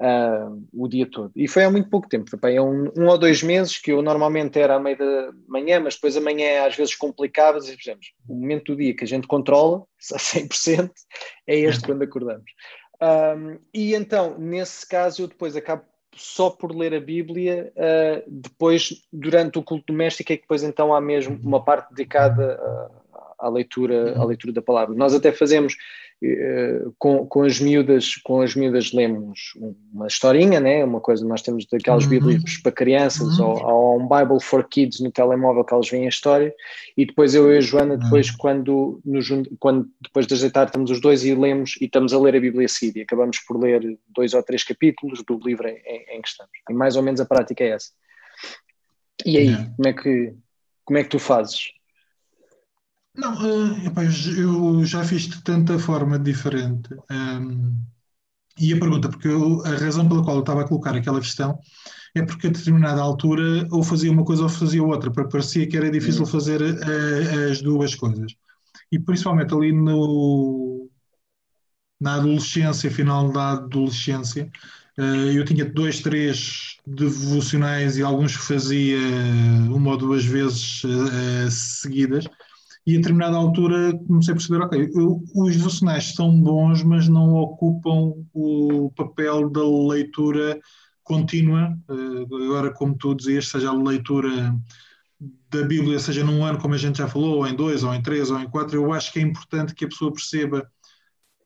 uh, 0.00 0.68
o 0.72 0.88
dia 0.88 1.08
todo. 1.10 1.32
E 1.36 1.46
foi 1.46 1.64
há 1.64 1.70
muito 1.70 1.90
pouco 1.90 2.08
tempo, 2.08 2.30
é 2.46 2.60
um, 2.60 2.90
um, 2.96 3.06
ou 3.06 3.18
dois 3.18 3.42
meses 3.42 3.78
que 3.78 3.92
eu 3.92 4.02
normalmente 4.02 4.58
era 4.58 4.76
à 4.76 4.80
meia 4.80 4.96
da 4.96 5.32
manhã, 5.46 5.80
mas 5.80 5.94
depois 5.94 6.16
amanhã 6.16 6.66
às 6.66 6.76
vezes 6.76 6.94
complicava, 6.94 7.58
e 7.58 7.76
dizemos, 7.76 8.12
o 8.28 8.34
momento 8.34 8.72
do 8.72 8.78
dia 8.78 8.94
que 8.94 9.04
a 9.04 9.08
gente 9.08 9.26
controla 9.26 9.84
a 10.12 10.18
100% 10.18 10.90
é 11.46 11.58
este 11.58 11.84
quando 11.84 12.02
acordamos. 12.02 12.50
Um, 13.00 13.58
e 13.72 13.94
então, 13.94 14.36
nesse 14.38 14.86
caso, 14.86 15.22
eu 15.22 15.28
depois 15.28 15.54
acabo 15.54 15.84
só 16.18 16.50
por 16.50 16.74
ler 16.74 16.94
a 16.94 17.00
Bíblia, 17.00 17.72
uh, 17.76 18.22
depois, 18.26 19.02
durante 19.12 19.58
o 19.58 19.62
culto 19.62 19.92
doméstico, 19.92 20.32
é 20.32 20.36
que 20.36 20.42
depois 20.42 20.62
então 20.62 20.94
há 20.94 21.00
mesmo 21.00 21.38
uma 21.42 21.62
parte 21.62 21.90
dedicada 21.90 22.60
à, 23.38 23.48
leitura, 23.48 24.18
à 24.18 24.24
leitura 24.24 24.52
da 24.52 24.62
palavra. 24.62 24.94
Nós 24.94 25.14
até 25.14 25.32
fazemos 25.32 25.76
eh, 26.20 26.82
com, 26.98 27.24
com, 27.26 27.44
as 27.44 27.60
miúdas, 27.60 28.16
com 28.16 28.40
as 28.40 28.56
miúdas 28.56 28.92
lemos 28.92 29.52
uma 29.92 30.08
historinha, 30.08 30.58
né? 30.58 30.84
uma 30.84 31.00
coisa, 31.00 31.24
nós 31.24 31.42
temos 31.42 31.64
daquelas 31.70 32.02
uhum. 32.04 32.10
bíblias 32.10 32.56
para 32.60 32.72
crianças 32.72 33.38
uhum. 33.38 33.46
ou, 33.46 33.64
ou, 33.64 34.00
um 34.00 34.08
Bible 34.08 34.42
for 34.42 34.68
Kids 34.68 34.98
no 34.98 35.12
telemóvel 35.12 35.64
que 35.64 35.72
elas 35.72 35.88
veem 35.88 36.06
a 36.06 36.08
história 36.08 36.52
e 36.96 37.06
depois 37.06 37.36
eu 37.36 37.52
e 37.52 37.58
a 37.58 37.60
Joana 37.60 37.94
uhum. 37.94 38.00
depois 38.00 38.32
quando, 38.32 39.00
nos, 39.04 39.28
quando 39.60 39.88
depois 40.02 40.26
de 40.26 40.34
ajeitar 40.34 40.66
estamos 40.66 40.90
os 40.90 41.00
dois 41.00 41.24
e 41.24 41.32
lemos 41.36 41.76
e 41.80 41.84
estamos 41.84 42.12
a 42.12 42.18
ler 42.18 42.34
a 42.34 42.40
Bíblia 42.40 42.66
a 42.66 42.68
seguir 42.68 42.98
e 42.98 43.02
acabamos 43.02 43.38
por 43.38 43.56
ler 43.56 43.96
dois 44.08 44.34
ou 44.34 44.42
três 44.42 44.64
capítulos 44.64 45.22
do 45.22 45.38
livro 45.38 45.68
em, 45.68 46.16
em 46.16 46.20
que 46.20 46.28
estamos 46.28 46.52
e 46.68 46.74
mais 46.74 46.96
ou 46.96 47.02
menos 47.04 47.20
a 47.20 47.26
prática 47.26 47.62
é 47.62 47.68
essa 47.68 47.90
e 49.24 49.38
aí, 49.38 49.54
como 49.76 49.88
é 49.88 49.92
que 49.92 50.34
como 50.84 50.98
é 50.98 51.04
que 51.04 51.10
tu 51.10 51.18
fazes? 51.18 51.77
Não, 53.18 53.34
uh, 53.34 53.84
epá, 53.84 54.04
eu 54.04 54.84
já 54.84 55.04
fiz 55.04 55.22
de 55.22 55.42
tanta 55.42 55.76
forma 55.76 56.16
diferente. 56.20 56.94
Um, 57.10 57.14
ehm, 57.14 57.74
e 58.60 58.72
a 58.72 58.78
pergunta, 58.78 59.08
porque 59.08 59.26
eu, 59.26 59.60
a 59.66 59.70
razão 59.70 60.08
pela 60.08 60.22
qual 60.22 60.36
eu 60.36 60.40
estava 60.40 60.62
a 60.62 60.68
colocar 60.68 60.94
aquela 60.94 61.20
questão 61.20 61.58
é 62.14 62.22
porque 62.22 62.46
a 62.46 62.50
determinada 62.50 63.00
altura 63.00 63.66
ou 63.72 63.82
fazia 63.82 64.10
uma 64.12 64.24
coisa 64.24 64.44
ou 64.44 64.48
fazia 64.48 64.82
outra, 64.84 65.10
porque 65.10 65.32
parecia 65.32 65.66
que 65.66 65.76
era 65.76 65.90
difícil 65.90 66.22
uhum. 66.22 66.26
fazer 66.28 66.62
uh, 66.62 67.50
as 67.50 67.60
duas 67.60 67.94
coisas. 67.96 68.36
E 68.90 69.00
principalmente 69.00 69.52
ali 69.52 69.72
no, 69.72 70.88
na 72.00 72.14
adolescência, 72.14 72.88
final 72.88 73.32
da 73.32 73.50
adolescência, 73.50 74.48
uh, 74.96 75.02
eu 75.02 75.44
tinha 75.44 75.64
dois, 75.64 76.00
três 76.00 76.76
devocionais 76.86 77.98
e 77.98 78.02
alguns 78.04 78.36
que 78.36 78.44
fazia 78.44 78.98
uma 79.70 79.90
ou 79.90 79.96
duas 79.96 80.24
vezes 80.24 80.82
seguidas 81.50 82.24
e 82.88 82.94
a 82.94 82.96
determinada 82.96 83.36
altura 83.36 83.92
comecei 84.06 84.32
a 84.32 84.36
perceber, 84.36 84.62
ok, 84.64 84.90
eu, 84.94 85.22
os 85.34 85.54
devocionais 85.54 86.14
são 86.14 86.40
bons, 86.40 86.82
mas 86.82 87.06
não 87.06 87.34
ocupam 87.34 88.14
o 88.32 88.90
papel 88.96 89.50
da 89.50 89.62
leitura 89.62 90.58
contínua, 91.04 91.78
uh, 91.86 92.44
agora 92.44 92.72
como 92.72 92.96
tu 92.96 93.14
dizias, 93.14 93.48
seja 93.48 93.68
a 93.68 93.74
leitura 93.74 94.58
da 95.50 95.64
Bíblia, 95.64 95.98
seja 95.98 96.24
num 96.24 96.42
ano, 96.42 96.58
como 96.58 96.72
a 96.72 96.78
gente 96.78 96.96
já 96.96 97.06
falou, 97.06 97.36
ou 97.36 97.46
em 97.46 97.54
dois, 97.54 97.84
ou 97.84 97.92
em 97.92 98.00
três, 98.00 98.30
ou 98.30 98.40
em 98.40 98.48
quatro, 98.48 98.76
eu 98.76 98.90
acho 98.90 99.12
que 99.12 99.18
é 99.18 99.22
importante 99.22 99.74
que 99.74 99.84
a 99.84 99.88
pessoa 99.88 100.10
perceba 100.10 100.66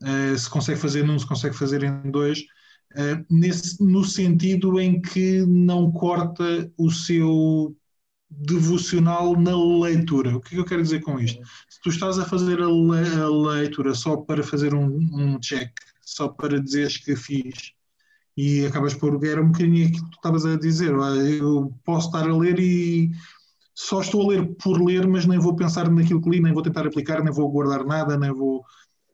uh, 0.00 0.38
se 0.38 0.48
consegue 0.48 0.78
fazer 0.78 1.02
num, 1.02 1.18
se 1.18 1.26
consegue 1.26 1.56
fazer 1.56 1.82
em 1.82 2.08
dois, 2.08 2.38
uh, 2.38 3.26
nesse, 3.28 3.82
no 3.82 4.04
sentido 4.04 4.78
em 4.78 5.02
que 5.02 5.44
não 5.44 5.90
corta 5.90 6.70
o 6.78 6.88
seu 6.88 7.74
devocional 8.38 9.36
na 9.36 9.56
leitura. 9.56 10.36
O 10.36 10.40
que 10.40 10.48
é 10.48 10.50
que 10.50 10.60
eu 10.60 10.64
quero 10.64 10.82
dizer 10.82 11.00
com 11.00 11.18
isto? 11.18 11.42
Se 11.68 11.80
tu 11.82 11.90
estás 11.90 12.18
a 12.18 12.24
fazer 12.24 12.60
a, 12.60 12.66
le 12.66 13.20
a 13.20 13.28
leitura 13.28 13.94
só 13.94 14.16
para 14.16 14.42
fazer 14.42 14.74
um, 14.74 14.86
um, 14.86 15.38
check, 15.38 15.70
só 16.00 16.28
para 16.28 16.60
dizeres 16.60 16.96
que 16.96 17.14
fiz, 17.16 17.72
e 18.36 18.64
acabas 18.64 18.94
por. 18.94 19.22
Era 19.24 19.42
um 19.42 19.48
bocadinho 19.48 19.86
aquilo 19.86 20.04
que 20.04 20.10
tu 20.10 20.16
estavas 20.16 20.46
a 20.46 20.56
dizer. 20.56 20.92
Eu 20.92 21.72
posso 21.84 22.06
estar 22.06 22.28
a 22.28 22.36
ler 22.36 22.58
e 22.58 23.10
só 23.74 24.00
estou 24.00 24.22
a 24.22 24.34
ler 24.34 24.54
por 24.56 24.80
ler, 24.82 25.06
mas 25.06 25.26
nem 25.26 25.38
vou 25.38 25.54
pensar 25.54 25.90
naquilo 25.90 26.22
que 26.22 26.30
li, 26.30 26.40
nem 26.40 26.52
vou 26.52 26.62
tentar 26.62 26.86
aplicar, 26.86 27.22
nem 27.22 27.32
vou 27.32 27.50
guardar 27.50 27.84
nada, 27.84 28.18
nem 28.18 28.32
vou. 28.32 28.64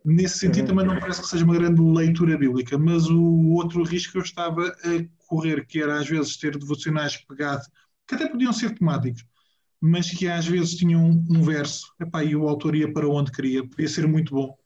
Nesse 0.04 0.38
sentido, 0.38 0.68
também 0.68 0.86
não 0.86 0.98
parece 0.98 1.20
que 1.20 1.26
seja 1.26 1.44
uma 1.44 1.54
grande 1.54 1.82
leitura 1.82 2.38
bíblica, 2.38 2.78
mas 2.78 3.08
o 3.10 3.50
outro 3.50 3.82
risco 3.82 4.12
que 4.12 4.18
eu 4.18 4.22
estava 4.22 4.68
a 4.68 5.26
correr, 5.26 5.66
que 5.66 5.82
era 5.82 5.98
às 5.98 6.08
vezes 6.08 6.36
ter 6.36 6.56
devocionais 6.56 7.16
pegado 7.16 7.62
que 8.08 8.14
até 8.14 8.28
podiam 8.28 8.52
ser 8.52 8.76
temáticos, 8.76 9.24
mas 9.80 10.10
que 10.10 10.26
às 10.26 10.46
vezes 10.46 10.74
tinham 10.74 11.24
um, 11.30 11.42
verso, 11.42 11.92
epá, 12.00 12.24
e 12.24 12.34
o 12.34 12.48
autor 12.48 12.74
ia 12.74 12.92
para 12.92 13.08
onde 13.08 13.30
queria, 13.30 13.68
podia 13.68 13.88
ser 13.88 14.08
muito 14.08 14.34
bom, 14.34 14.56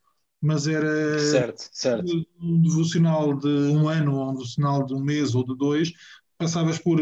mas 0.41 0.67
era 0.67 1.19
certo, 1.19 1.69
certo. 1.73 2.27
um 2.41 2.63
devocional 2.63 3.35
de 3.37 3.49
um 3.49 3.89
ano, 3.89 4.15
ou 4.15 4.31
um 4.31 4.35
devocional 4.35 4.87
de 4.87 4.95
um 4.95 5.01
mês 5.01 5.35
ou 5.35 5.45
de 5.45 5.57
dois, 5.57 5.93
passavas 6.39 6.79
por 6.79 6.99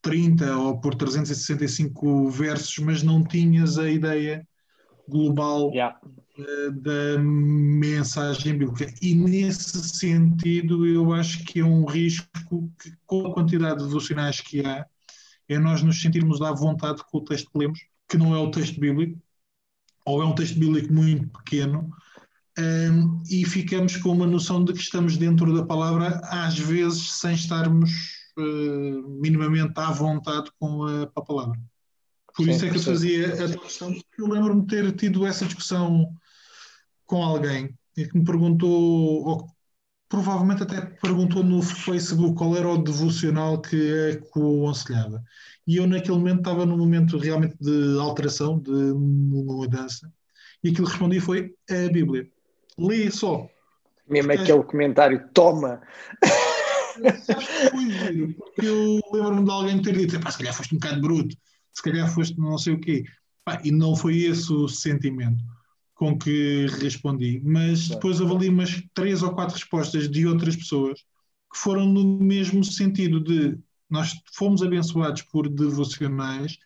30 0.00 0.44
eh, 0.44 0.54
ou 0.54 0.80
por 0.80 0.94
365 0.94 2.30
versos, 2.30 2.78
mas 2.78 3.02
não 3.02 3.24
tinhas 3.24 3.78
a 3.78 3.90
ideia 3.90 4.46
global 5.08 5.70
yeah. 5.72 5.98
Eh, 6.36 6.70
da 6.70 7.18
mensagem 7.18 8.58
bíblica. 8.58 8.92
E 9.00 9.14
nesse 9.14 9.78
sentido, 9.88 10.86
eu 10.86 11.12
acho 11.12 11.44
que 11.44 11.60
é 11.60 11.64
um 11.64 11.84
risco 11.84 12.68
que, 12.80 12.92
com 13.06 13.26
a 13.26 13.32
quantidade 13.34 13.78
de 13.78 13.84
devocionais 13.84 14.40
que 14.40 14.60
há, 14.60 14.84
é 15.48 15.58
nós 15.58 15.82
nos 15.82 16.00
sentirmos 16.00 16.40
à 16.40 16.52
vontade 16.52 17.02
com 17.10 17.18
o 17.18 17.24
texto 17.24 17.50
que 17.50 17.58
lemos, 17.58 17.80
que 18.08 18.16
não 18.16 18.34
é 18.34 18.38
o 18.38 18.50
texto 18.50 18.78
bíblico, 18.78 19.20
ou 20.04 20.22
é 20.22 20.26
um 20.26 20.34
texto 20.34 20.58
bíblico 20.58 20.92
muito 20.92 21.28
pequeno, 21.38 21.90
um, 22.58 23.22
e 23.28 23.44
ficamos 23.44 23.96
com 23.96 24.10
uma 24.10 24.26
noção 24.26 24.64
de 24.64 24.72
que 24.72 24.80
estamos 24.80 25.16
dentro 25.16 25.54
da 25.54 25.64
palavra, 25.64 26.20
às 26.24 26.58
vezes 26.58 27.12
sem 27.14 27.34
estarmos 27.34 27.90
uh, 28.38 29.20
minimamente 29.20 29.72
à 29.76 29.90
vontade 29.90 30.50
com 30.58 30.84
a, 30.84 31.02
a 31.02 31.22
palavra. 31.22 31.58
Por 32.34 32.44
Sim, 32.44 32.50
isso 32.50 32.64
é 32.64 32.70
que 32.70 32.76
eu 32.76 32.82
fazia 32.82 33.44
a 33.44 33.58
questão, 33.58 33.92
porque 33.92 34.22
eu 34.22 34.28
lembro-me 34.28 34.62
de 34.62 34.66
ter 34.66 34.92
tido 34.92 35.26
essa 35.26 35.44
discussão 35.44 36.12
com 37.06 37.22
alguém 37.22 37.76
e 37.96 38.06
que 38.06 38.18
me 38.18 38.24
perguntou, 38.24 39.24
ou 39.24 39.53
provavelmente 40.14 40.62
até 40.62 40.80
perguntou 40.80 41.42
no 41.42 41.60
Facebook 41.60 42.36
qual 42.36 42.56
era 42.56 42.68
o 42.68 42.78
devocional 42.78 43.60
que 43.60 44.12
aconselhava. 44.12 45.20
E 45.66 45.78
eu, 45.78 45.88
naquele 45.88 46.16
momento, 46.16 46.38
estava 46.38 46.64
num 46.64 46.78
momento 46.78 47.18
realmente 47.18 47.56
de 47.60 47.98
alteração, 47.98 48.60
de 48.60 48.70
mudança, 48.70 50.08
e 50.62 50.68
aquilo 50.68 50.86
que 50.86 50.92
respondi 50.92 51.18
foi 51.18 51.52
a 51.68 51.92
Bíblia. 51.92 52.28
Lê 52.78 53.10
só. 53.10 53.48
Mesmo 54.08 54.30
porque 54.30 54.52
aquele 54.52 54.62
comentário, 54.62 55.28
toma! 55.34 55.82
porque 58.38 58.66
eu 58.66 59.00
lembro-me 59.12 59.44
de 59.44 59.50
alguém 59.50 59.82
ter 59.82 59.96
dito: 59.96 60.30
se 60.30 60.38
calhar 60.38 60.54
foste 60.54 60.76
um 60.76 60.78
bocado 60.78 61.00
bruto, 61.00 61.36
se 61.72 61.82
calhar 61.82 62.08
foste 62.08 62.38
não 62.38 62.56
sei 62.56 62.74
o 62.74 62.80
quê. 62.80 63.02
e 63.64 63.72
não 63.72 63.96
foi 63.96 64.18
esse 64.18 64.52
o 64.52 64.68
sentimento 64.68 65.42
com 66.04 66.18
que 66.18 66.66
respondi, 66.82 67.40
mas 67.42 67.88
depois 67.88 68.20
houve 68.20 68.34
ali 68.34 68.48
umas 68.50 68.82
três 68.92 69.22
ou 69.22 69.32
quatro 69.32 69.54
respostas 69.54 70.10
de 70.10 70.26
outras 70.26 70.54
pessoas 70.54 71.00
que 71.50 71.58
foram 71.58 71.86
no 71.86 72.04
mesmo 72.18 72.62
sentido 72.62 73.20
de 73.20 73.58
nós 73.88 74.12
fomos 74.34 74.62
abençoados 74.62 75.22
por 75.22 75.48
devocionais, 75.48 76.58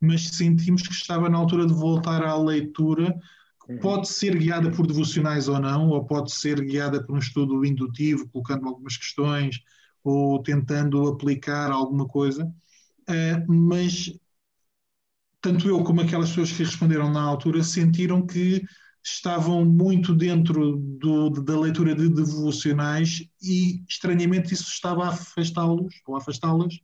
mas 0.00 0.30
sentimos 0.30 0.82
que 0.82 0.92
estava 0.92 1.28
na 1.28 1.38
altura 1.38 1.66
de 1.66 1.72
voltar 1.72 2.24
à 2.24 2.36
leitura, 2.36 3.16
que 3.64 3.74
uhum. 3.74 3.78
pode 3.78 4.08
ser 4.08 4.36
guiada 4.36 4.72
por 4.72 4.88
devocionais 4.88 5.46
ou 5.46 5.60
não, 5.60 5.90
ou 5.90 6.04
pode 6.04 6.32
ser 6.32 6.60
guiada 6.60 7.00
por 7.00 7.14
um 7.14 7.18
estudo 7.18 7.64
indutivo, 7.64 8.28
colocando 8.30 8.66
algumas 8.66 8.96
questões 8.96 9.60
ou 10.02 10.42
tentando 10.42 11.06
aplicar 11.06 11.70
alguma 11.70 12.08
coisa, 12.08 12.44
uh, 12.44 13.52
mas 13.52 14.12
tanto 15.40 15.68
eu 15.68 15.82
como 15.82 16.00
aquelas 16.00 16.30
pessoas 16.30 16.52
que 16.52 16.64
responderam 16.64 17.10
na 17.10 17.22
altura 17.22 17.62
sentiram 17.62 18.26
que 18.26 18.62
estavam 19.02 19.64
muito 19.64 20.14
dentro 20.14 20.76
do, 20.76 21.30
da 21.30 21.58
leitura 21.58 21.94
de 21.94 22.08
devocionais 22.08 23.24
e, 23.42 23.82
estranhamente, 23.88 24.52
isso 24.52 24.68
estava 24.68 25.04
a 25.04 25.08
afastá-los 25.08 25.94
ou 26.06 26.16
afastá-las 26.16 26.78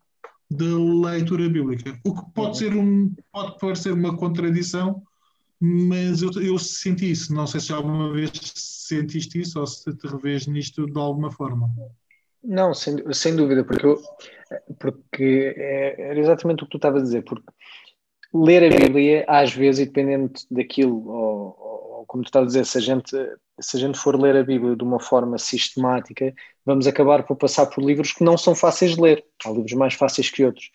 da 0.51 1.11
leitura 1.11 1.49
bíblica. 1.49 1.99
O 2.05 2.15
que 2.15 2.31
pode 2.33 2.59
ser 2.59 2.75
um, 2.75 3.13
pode 3.33 3.59
parecer 3.59 3.93
uma 3.93 4.17
contradição, 4.17 5.03
mas 5.61 6.23
eu, 6.23 6.31
eu 6.41 6.59
senti 6.59 7.11
isso. 7.11 7.35
Não 7.35 7.47
sei 7.47 7.61
se 7.61 7.73
alguma 7.73 8.13
vez 8.13 8.31
sentiste 8.55 9.41
isso 9.41 9.61
ou 9.61 9.67
se 9.67 9.95
te 9.95 10.07
revês 10.07 10.47
nisto 10.47 10.87
de 10.87 10.99
alguma 10.99 11.31
forma. 11.31 11.69
Não, 12.43 12.73
sem, 12.73 12.97
sem 13.13 13.35
dúvida, 13.35 13.65
porque, 13.65 13.87
eu, 13.87 14.01
porque 14.79 15.55
é, 15.57 16.11
era 16.11 16.21
exatamente 16.21 16.63
o 16.63 16.67
que 16.67 16.71
tu 16.71 16.77
estavas 16.77 17.03
a 17.03 17.05
dizer, 17.05 17.25
porque 17.25 17.45
ler 18.45 18.65
a 18.65 18.77
Bíblia, 18.77 19.25
às 19.29 19.53
vezes, 19.53 19.81
e 19.81 19.87
dependendo 19.87 20.33
daquilo, 20.51 21.09
ou, 21.09 21.57
ou, 21.59 22.05
como 22.07 22.23
tu 22.23 22.27
estás 22.27 22.45
a 22.45 22.47
dizer, 22.47 22.67
se 22.67 22.79
a, 22.79 22.81
gente, 22.81 23.17
se 23.61 23.77
a 23.77 23.81
gente 23.81 23.99
for 23.99 24.21
ler 24.21 24.37
a 24.37 24.45
Bíblia 24.45 24.77
de 24.77 24.83
uma 24.85 25.01
forma 25.01 25.39
sistemática, 25.39 26.35
vamos 26.65 26.87
acabar 26.87 27.25
por 27.25 27.37
passar 27.37 27.67
por 27.67 27.83
livros 27.83 28.13
que 28.13 28.25
não 28.25 28.37
são 28.37 28.55
fáceis 28.55 28.95
de 28.95 29.01
ler. 29.01 29.25
Há 29.45 29.51
livros 29.51 29.73
mais 29.73 29.95
fáceis 29.95 30.31
que 30.31 30.45
outros. 30.45 30.71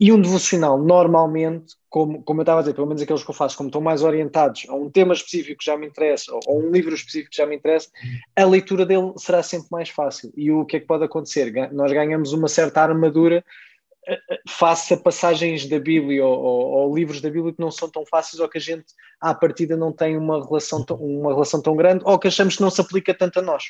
E 0.00 0.10
um 0.12 0.20
devocional, 0.20 0.82
normalmente, 0.82 1.76
como, 1.88 2.22
como 2.24 2.40
eu 2.40 2.42
estava 2.42 2.58
a 2.58 2.62
dizer, 2.62 2.74
pelo 2.74 2.88
menos 2.88 3.02
aqueles 3.02 3.22
que 3.22 3.30
eu 3.30 3.34
faço, 3.34 3.56
como 3.56 3.68
estão 3.68 3.80
mais 3.80 4.02
orientados 4.02 4.66
a 4.68 4.74
um 4.74 4.90
tema 4.90 5.14
específico 5.14 5.60
que 5.60 5.64
já 5.64 5.76
me 5.76 5.86
interessa, 5.86 6.32
ou, 6.34 6.40
ou 6.46 6.60
um 6.60 6.72
livro 6.72 6.92
específico 6.92 7.30
que 7.30 7.36
já 7.36 7.46
me 7.46 7.54
interessa, 7.54 7.88
a 8.34 8.44
leitura 8.44 8.84
dele 8.84 9.12
será 9.16 9.42
sempre 9.44 9.68
mais 9.70 9.90
fácil. 9.90 10.32
E 10.36 10.50
o 10.50 10.64
que 10.64 10.76
é 10.76 10.80
que 10.80 10.86
pode 10.86 11.04
acontecer? 11.04 11.52
Nós 11.72 11.92
ganhamos 11.92 12.32
uma 12.32 12.48
certa 12.48 12.82
armadura 12.82 13.44
face 14.48 14.94
a 14.94 14.96
passagens 14.96 15.66
da 15.66 15.78
Bíblia 15.78 16.24
ou, 16.24 16.38
ou, 16.38 16.66
ou, 16.70 16.94
livros 16.94 17.20
da 17.20 17.30
Bíblia 17.30 17.52
que 17.52 17.60
não 17.60 17.70
são 17.70 17.88
tão 17.88 18.04
fáceis 18.04 18.40
ou 18.40 18.48
que 18.48 18.58
a 18.58 18.60
gente 18.60 18.86
à 19.20 19.32
partida 19.34 19.76
não 19.76 19.92
tem 19.92 20.16
uma 20.16 20.44
relação 20.44 20.84
tão, 20.84 20.96
uma 20.96 21.32
relação 21.32 21.62
tão 21.62 21.76
grande 21.76 22.02
ou 22.04 22.18
que 22.18 22.28
achamos 22.28 22.56
que 22.56 22.62
não 22.62 22.70
se 22.70 22.80
aplica 22.80 23.14
tanto 23.14 23.38
a 23.38 23.42
nós. 23.42 23.64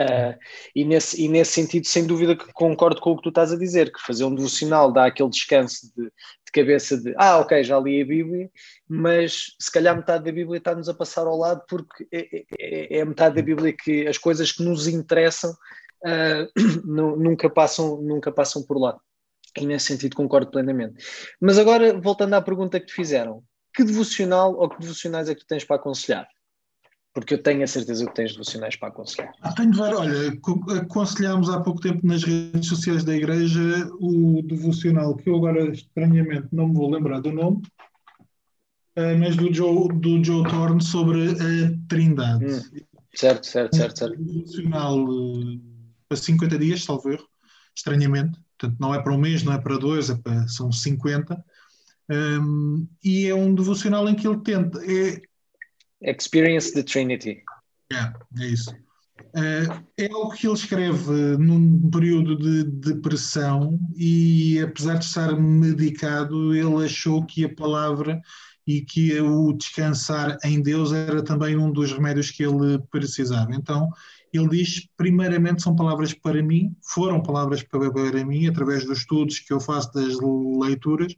Uh, 0.00 0.36
e, 0.74 0.84
nesse, 0.84 1.22
e 1.22 1.28
nesse 1.28 1.52
sentido, 1.52 1.86
sem 1.86 2.06
dúvida 2.06 2.34
que 2.34 2.52
concordo 2.52 3.00
com 3.00 3.12
o 3.12 3.16
que 3.16 3.22
tu 3.22 3.28
estás 3.28 3.52
a 3.52 3.56
dizer, 3.56 3.92
que 3.92 4.00
fazer 4.00 4.24
um 4.24 4.34
devocional 4.34 4.92
dá 4.92 5.06
aquele 5.06 5.30
descanso 5.30 5.92
de, 5.96 6.04
de 6.04 6.52
cabeça 6.52 6.96
de 6.96 7.14
ah, 7.16 7.38
ok, 7.38 7.62
já 7.62 7.78
li 7.78 8.02
a 8.02 8.04
Bíblia, 8.04 8.50
mas 8.88 9.54
se 9.60 9.70
calhar 9.70 9.96
metade 9.96 10.24
da 10.24 10.32
Bíblia 10.32 10.58
está-nos 10.58 10.88
a 10.88 10.94
passar 10.94 11.26
ao 11.26 11.36
lado 11.36 11.62
porque 11.68 12.06
é, 12.12 12.44
é, 12.58 12.98
é, 12.98 13.00
a 13.00 13.06
metade 13.06 13.36
da 13.36 13.42
Bíblia 13.42 13.72
que 13.72 14.06
as 14.08 14.18
coisas 14.18 14.50
que 14.50 14.62
nos 14.64 14.88
interessam 14.88 15.52
uh, 16.04 16.62
nunca, 16.84 17.48
passam, 17.48 18.02
nunca 18.02 18.32
passam 18.32 18.64
por 18.64 18.78
lá. 18.78 18.98
E 19.56 19.66
nesse 19.66 19.86
sentido 19.86 20.16
concordo 20.16 20.50
plenamente. 20.50 21.02
Mas 21.40 21.58
agora, 21.58 21.98
voltando 21.98 22.34
à 22.34 22.42
pergunta 22.42 22.78
que 22.78 22.86
te 22.86 22.92
fizeram, 22.92 23.42
que 23.74 23.84
devocional 23.84 24.54
ou 24.54 24.68
que 24.68 24.80
devocionais 24.80 25.28
é 25.28 25.34
que 25.34 25.40
tu 25.40 25.46
tens 25.46 25.64
para 25.64 25.76
aconselhar? 25.76 26.26
Porque 27.12 27.34
eu 27.34 27.42
tenho 27.42 27.64
a 27.64 27.66
certeza 27.66 28.06
que 28.06 28.14
tens 28.14 28.32
devocionais 28.32 28.76
para 28.76 28.88
aconselhar. 28.88 29.32
Ah, 29.40 29.52
tenho 29.52 29.72
vários. 29.72 30.00
Olha, 30.00 30.78
aconselhámos 30.80 31.48
há 31.48 31.60
pouco 31.60 31.80
tempo 31.80 32.06
nas 32.06 32.22
redes 32.24 32.68
sociais 32.68 33.04
da 33.04 33.14
igreja 33.14 33.90
o 34.00 34.42
devocional, 34.42 35.16
que 35.16 35.28
eu 35.28 35.36
agora 35.36 35.70
estranhamente 35.70 36.48
não 36.52 36.68
me 36.68 36.74
vou 36.74 36.90
lembrar 36.90 37.20
do 37.20 37.32
nome, 37.32 37.62
eh, 38.96 39.14
mas 39.14 39.36
do 39.36 39.52
Joe, 39.52 39.88
do 39.88 40.22
Joe 40.22 40.42
Thorne 40.44 40.82
sobre 40.82 41.30
a 41.30 41.88
Trindade. 41.88 42.44
Hum, 42.44 42.60
certo, 43.14 43.46
certo, 43.46 43.76
certo, 43.76 43.98
certo. 43.98 44.20
Um 44.20 44.24
devocional 44.24 44.98
eh, 45.00 45.58
para 46.08 46.16
50 46.18 46.58
dias, 46.58 46.84
salvo 46.84 47.10
erro, 47.10 47.26
estranhamente 47.74 48.38
Portanto, 48.58 48.78
não 48.80 48.94
é 48.94 49.02
para 49.02 49.12
um 49.12 49.18
mês, 49.18 49.42
não 49.42 49.52
é 49.52 49.58
para 49.58 49.78
dois, 49.78 50.10
é 50.10 50.14
para, 50.14 50.46
são 50.48 50.72
50. 50.72 51.44
Um, 52.08 52.86
e 53.02 53.26
é 53.26 53.34
um 53.34 53.54
devocional 53.54 54.08
em 54.08 54.14
que 54.14 54.26
ele 54.26 54.40
tenta. 54.40 54.80
É, 54.84 55.20
Experience 56.12 56.72
the 56.72 56.82
Trinity. 56.82 57.42
É, 57.92 58.42
é 58.42 58.46
isso. 58.46 58.70
Uh, 59.34 59.84
é 59.98 60.10
algo 60.10 60.32
que 60.32 60.46
ele 60.46 60.54
escreve 60.54 61.36
num 61.38 61.90
período 61.90 62.36
de 62.36 62.64
depressão 62.64 63.78
e, 63.94 64.58
apesar 64.60 64.94
de 64.94 65.04
estar 65.04 65.38
medicado, 65.38 66.54
ele 66.54 66.84
achou 66.84 67.24
que 67.24 67.44
a 67.44 67.54
palavra 67.54 68.20
e 68.66 68.80
que 68.80 69.18
o 69.20 69.52
descansar 69.52 70.38
em 70.42 70.60
Deus 70.60 70.92
era 70.92 71.22
também 71.22 71.56
um 71.56 71.70
dos 71.70 71.92
remédios 71.92 72.30
que 72.30 72.42
ele 72.42 72.78
precisava. 72.90 73.54
Então, 73.54 73.90
ele 74.32 74.48
diz, 74.48 74.88
primeiramente, 74.96 75.62
são 75.62 75.74
palavras 75.74 76.12
para 76.12 76.42
mim, 76.42 76.74
foram 76.82 77.22
palavras 77.22 77.62
para, 77.62 78.24
mim, 78.24 78.46
através 78.46 78.84
dos 78.84 78.98
estudos 78.98 79.38
que 79.38 79.52
eu 79.52 79.60
faço, 79.60 79.92
das 79.92 80.18
leituras, 80.20 81.14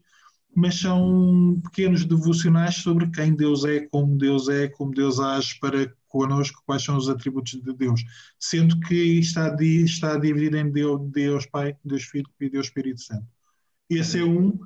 mas 0.55 0.79
são 0.81 1.61
pequenos 1.65 2.05
devocionais 2.05 2.77
sobre 2.77 3.11
quem 3.11 3.35
Deus 3.35 3.65
é, 3.65 3.87
como 3.91 4.17
Deus 4.17 4.49
é, 4.49 4.69
como 4.69 4.93
Deus 4.93 5.21
age 5.21 5.59
para 5.61 5.93
connosco, 6.09 6.63
quais 6.65 6.83
são 6.83 6.97
os 6.97 7.09
atributos 7.09 7.53
de 7.53 7.73
Deus. 7.75 8.03
Sendo 8.41 8.79
que 8.81 9.19
está, 9.19 9.55
está 9.61 10.17
dividido 10.17 10.57
em 10.57 10.71
Deus, 10.71 11.01
Deus 11.11 11.47
Pai, 11.47 11.77
Deus 11.85 12.05
Filho 12.05 12.29
e 12.41 12.49
Deus 12.49 12.67
Espírito 12.67 13.01
Santo. 13.01 13.27
Esse 13.91 14.19
é 14.19 14.25
um, 14.25 14.59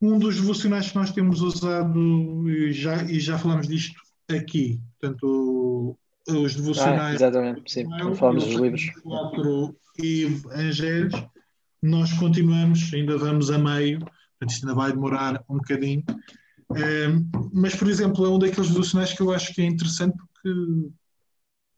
um 0.00 0.18
dos 0.18 0.36
devocionais 0.36 0.88
que 0.90 0.96
nós 0.96 1.12
temos 1.12 1.40
usado 1.42 2.48
e 2.48 2.72
já, 2.72 3.02
e 3.04 3.20
já 3.20 3.38
falamos 3.38 3.68
disto 3.68 3.94
aqui. 4.28 4.80
Portanto, 4.98 5.98
os 6.32 6.54
devocionais. 6.54 7.20
Ah, 7.22 7.28
exatamente, 7.28 7.72
sim. 7.72 7.84
Não 7.84 8.14
falamos 8.14 8.44
dos 8.44 8.54
livros. 8.54 8.90
Quatro 9.02 9.76
evangelhos. 9.98 11.14
Nós 11.82 12.12
continuamos, 12.14 12.92
ainda 12.92 13.16
vamos 13.16 13.50
a 13.50 13.58
meio 13.58 14.00
Portanto, 14.40 14.54
isto 14.54 14.66
ainda 14.66 14.74
vai 14.74 14.92
demorar 14.92 15.44
um 15.48 15.58
bocadinho. 15.58 16.02
mas, 17.52 17.74
por 17.74 17.88
exemplo, 17.88 18.24
é 18.24 18.28
um 18.30 18.38
daqueles 18.38 18.70
devocionais 18.70 19.12
que 19.12 19.20
eu 19.20 19.32
acho 19.32 19.54
que 19.54 19.60
é 19.60 19.66
interessante 19.66 20.16
porque 20.16 20.90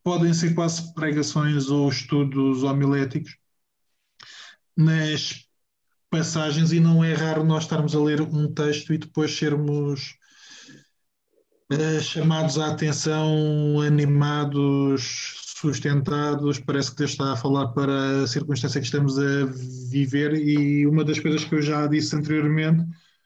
podem 0.05 0.33
ser 0.33 0.55
quase 0.55 0.95
pregações 0.95 1.69
ou 1.69 1.89
estudos 1.89 2.63
homiléticos 2.63 3.37
nas 4.77 5.45
passagens 6.09 6.73
e 6.73 6.79
não 6.79 7.03
é 7.03 7.15
raro 7.15 7.43
nós 7.43 7.65
estarmos 7.65 7.95
a 7.95 8.01
ler 8.01 8.21
um 8.21 8.53
texto 8.53 8.93
e 8.93 8.99
depois 8.99 9.37
sermos 9.37 10.17
uh, 11.73 12.01
chamados 12.01 12.59
à 12.59 12.69
atenção, 12.69 13.81
animados, 13.81 15.35
sustentados, 15.61 16.59
parece 16.59 16.91
que 16.91 16.99
Deus 16.99 17.13
está 17.13 17.33
a 17.33 17.37
falar 17.37 17.69
para 17.69 18.23
a 18.23 18.27
circunstância 18.27 18.81
que 18.81 18.87
estamos 18.87 19.19
a 19.19 19.47
viver 19.91 20.35
e 20.35 20.87
uma 20.87 21.05
das 21.05 21.21
coisas 21.21 21.45
que 21.45 21.55
eu 21.55 21.63
já 21.63 21.87
disse 21.87 22.17
anteriormente, 22.17 22.85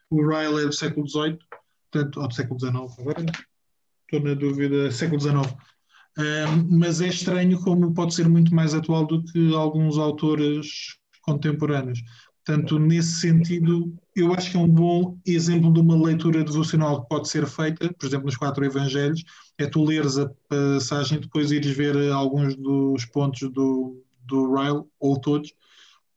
o 0.09 0.21
Ryle 0.21 0.63
é 0.63 0.65
do 0.65 0.73
século 0.73 1.07
XVIII, 1.07 1.39
portanto, 1.91 2.21
ou 2.21 2.27
do 2.27 2.33
século 2.33 2.59
XIX, 2.59 2.75
agora 2.99 3.25
estou 4.03 4.29
na 4.29 4.33
dúvida, 4.35 4.91
século 4.91 5.19
XIX, 5.19 5.35
um, 6.17 6.77
mas 6.77 7.01
é 7.01 7.07
estranho 7.07 7.59
como 7.61 7.93
pode 7.93 8.13
ser 8.13 8.29
muito 8.29 8.53
mais 8.53 8.73
atual 8.73 9.05
do 9.05 9.23
que 9.23 9.53
alguns 9.53 9.97
autores 9.97 10.97
contemporâneos. 11.21 11.99
Portanto, 12.47 12.79
nesse 12.79 13.19
sentido, 13.19 13.93
eu 14.15 14.33
acho 14.33 14.51
que 14.51 14.55
é 14.55 14.59
um 14.61 14.69
bom 14.69 15.17
exemplo 15.25 15.73
de 15.73 15.81
uma 15.81 16.01
leitura 16.01 16.45
devocional 16.45 17.01
que 17.01 17.09
pode 17.09 17.27
ser 17.27 17.45
feita, 17.45 17.93
por 17.93 18.05
exemplo, 18.05 18.25
nos 18.25 18.37
quatro 18.37 18.63
evangelhos, 18.63 19.21
é 19.57 19.65
tu 19.65 19.83
leres 19.83 20.17
a 20.17 20.29
passagem 20.47 21.17
e 21.17 21.21
depois 21.21 21.51
ires 21.51 21.75
ver 21.75 22.09
alguns 22.09 22.55
dos 22.55 23.03
pontos 23.03 23.51
do, 23.51 24.01
do 24.23 24.55
Ryle, 24.55 24.85
ou 24.97 25.19
todos. 25.19 25.51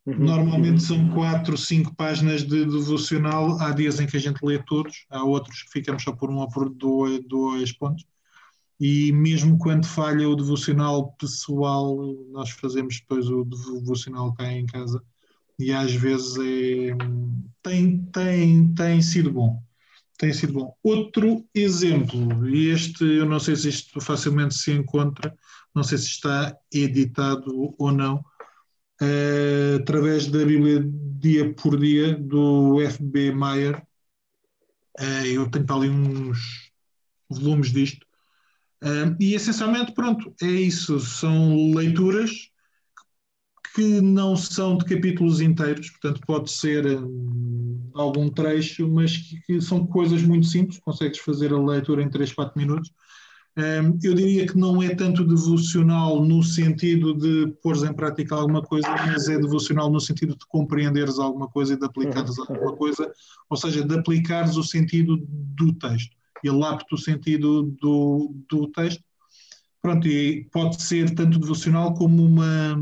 Uhum, 0.07 0.19
Normalmente 0.21 0.81
são 0.81 1.09
quatro, 1.09 1.59
cinco 1.59 1.93
páginas 1.97 2.45
de 2.45 2.65
devocional. 2.65 3.59
Há 3.59 3.73
dias 3.73 3.99
em 3.99 4.07
que 4.07 4.17
a 4.17 4.21
gente 4.21 4.39
lê 4.45 4.63
todos, 4.63 5.07
há 5.11 5.25
outros 5.25 5.65
que 5.65 5.73
ficamos 5.73 6.05
só 6.05 6.13
por 6.13 6.31
um 6.31 6.37
ou 6.37 6.49
por 6.49 6.71
dois, 6.71 7.25
dois 7.27 7.73
pontos. 7.73 8.05
E 8.79 9.11
mesmo 9.11 9.59
quando 9.59 9.85
falha 9.85 10.29
o 10.29 10.37
devocional 10.37 11.11
pessoal, 11.15 11.97
nós 12.31 12.51
fazemos 12.51 13.01
depois 13.01 13.29
o 13.29 13.45
devocional 13.45 14.33
cá 14.33 14.53
em 14.53 14.65
casa 14.65 15.03
e 15.61 15.73
às 15.73 15.92
vezes 15.92 16.37
é, 16.37 16.96
tem, 17.62 18.05
tem, 18.07 18.75
tem 18.75 19.03
sido 19.03 19.31
bom. 19.31 19.62
Tem 20.18 20.33
sido 20.33 20.53
bom. 20.53 20.75
Outro 20.83 21.44
exemplo, 21.55 22.46
e 22.49 22.68
este 22.68 23.05
eu 23.05 23.27
não 23.27 23.40
sei 23.40 23.57
se 23.57 23.68
isto 23.68 24.01
facilmente 24.01 24.55
se 24.55 24.73
encontra, 24.73 25.35
não 25.75 25.83
sei 25.83 25.99
se 25.99 26.09
está 26.09 26.55
editado 26.73 27.75
ou 27.79 27.92
não, 27.92 28.23
é, 29.01 29.79
através 29.81 30.27
da 30.27 30.44
Bíblia 30.44 30.85
Dia 31.18 31.55
por 31.55 31.79
Dia 31.79 32.14
do 32.16 32.81
F.B. 32.83 33.33
Meyer. 33.33 33.83
É, 34.99 35.29
eu 35.29 35.51
tenho 35.51 35.64
para 35.64 35.77
ali 35.77 35.88
uns 35.88 36.70
volumes 37.31 37.73
disto. 37.73 38.07
É, 38.83 39.16
e 39.18 39.35
essencialmente, 39.35 39.92
pronto, 39.92 40.35
é 40.42 40.46
isso. 40.46 41.01
São 41.01 41.73
leituras 41.73 42.50
que 43.74 44.00
não 44.00 44.37
são 44.37 44.76
de 44.76 44.85
capítulos 44.85 45.40
inteiros, 45.40 45.90
portanto 45.90 46.20
pode 46.26 46.50
ser 46.50 46.87
um, 46.87 47.90
algum 47.94 48.28
trecho, 48.28 48.88
mas 48.88 49.16
que, 49.16 49.40
que, 49.42 49.61
são 49.61 49.87
coisas 49.87 50.22
muito 50.22 50.46
simples, 50.46 50.78
consegues 50.78 51.18
fazer 51.20 51.52
a 51.52 51.59
leitura 51.59 52.02
em 52.02 52.11
3, 52.11 52.33
4 52.33 52.59
minutos. 52.59 52.90
Um, 53.56 53.98
eu 54.02 54.14
diria 54.14 54.46
que 54.46 54.56
não 54.56 54.83
é 54.83 54.94
tanto 54.94 55.24
devocional 55.24 56.24
no 56.24 56.42
sentido 56.42 57.14
de 57.14 57.48
pôres 57.62 57.83
em 57.83 57.92
prática 57.92 58.35
alguma 58.35 58.62
coisa, 58.62 58.88
mas 59.06 59.28
é 59.28 59.38
devocional 59.38 59.90
no 59.90 60.00
sentido 60.00 60.37
de 60.37 60.46
compreenderes 60.46 61.18
alguma 61.18 61.48
coisa 61.48 61.74
e 61.74 61.76
de 61.76 61.85
aplicares 61.85 62.38
uhum. 62.38 62.46
alguma 62.48 62.76
coisa, 62.76 63.12
ou 63.48 63.56
seja, 63.56 63.85
de 63.85 63.94
aplicares 63.98 64.56
o 64.56 64.62
sentido 64.62 65.16
do 65.28 65.72
texto. 65.74 66.16
Ele 66.42 66.64
apta 66.64 66.94
o 66.94 66.98
sentido 66.98 67.62
do, 67.80 68.35
do 68.48 68.68
texto. 68.68 69.02
Pronto, 69.83 70.06
e 70.09 70.44
pode 70.52 70.80
ser 70.80 71.14
tanto 71.14 71.38
devocional 71.38 71.94
como 71.94 72.24
uma 72.24 72.76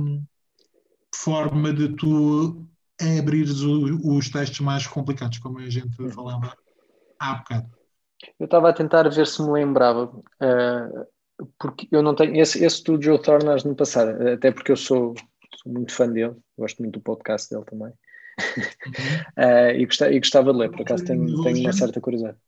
forma 1.14 1.72
de 1.72 1.88
tu 1.96 2.66
abrires 3.18 3.62
o, 3.62 4.16
os 4.16 4.28
textos 4.28 4.60
mais 4.60 4.86
complicados, 4.86 5.38
como 5.38 5.58
a 5.58 5.70
gente 5.70 5.96
falava 6.12 6.56
há 7.18 7.34
bocado. 7.34 7.70
Eu 8.38 8.46
estava 8.46 8.70
a 8.70 8.72
tentar 8.72 9.08
ver 9.08 9.26
se 9.26 9.42
me 9.42 9.50
lembrava, 9.50 10.06
uh, 10.06 11.06
porque 11.58 11.86
eu 11.90 12.02
não 12.02 12.14
tenho. 12.14 12.36
Esse, 12.40 12.64
esse 12.64 12.82
do 12.82 13.00
Joe 13.00 13.20
Thornas 13.20 13.62
no 13.62 13.76
passado, 13.76 14.10
até 14.28 14.50
porque 14.50 14.72
eu 14.72 14.76
sou, 14.76 15.14
sou, 15.62 15.72
muito 15.72 15.92
fã 15.92 16.08
dele, 16.08 16.34
gosto 16.56 16.82
muito 16.82 16.98
do 16.98 17.02
podcast 17.02 17.48
dele 17.48 17.64
também. 17.64 17.92
Uh, 19.36 19.70
e, 19.78 19.86
gostava, 19.86 20.12
e, 20.12 20.18
gostava, 20.18 20.52
de 20.52 20.58
ler, 20.58 20.70
por 20.70 20.82
acaso 20.82 21.04
tenho, 21.04 21.42
tenho 21.42 21.60
uma 21.60 21.72
certa 21.72 22.00
curiosidade. 22.00 22.38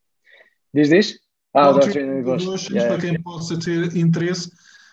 Diz, 0.75 0.89
diz? 0.89 1.21
Ah, 1.55 1.71
o 1.71 1.75
Doctrine 1.75 2.23
Devotion. 2.23 2.75
Para 2.75 2.99
quem 2.99 3.23
possa 3.23 3.59
ter 3.59 3.97
interesse, 3.97 4.51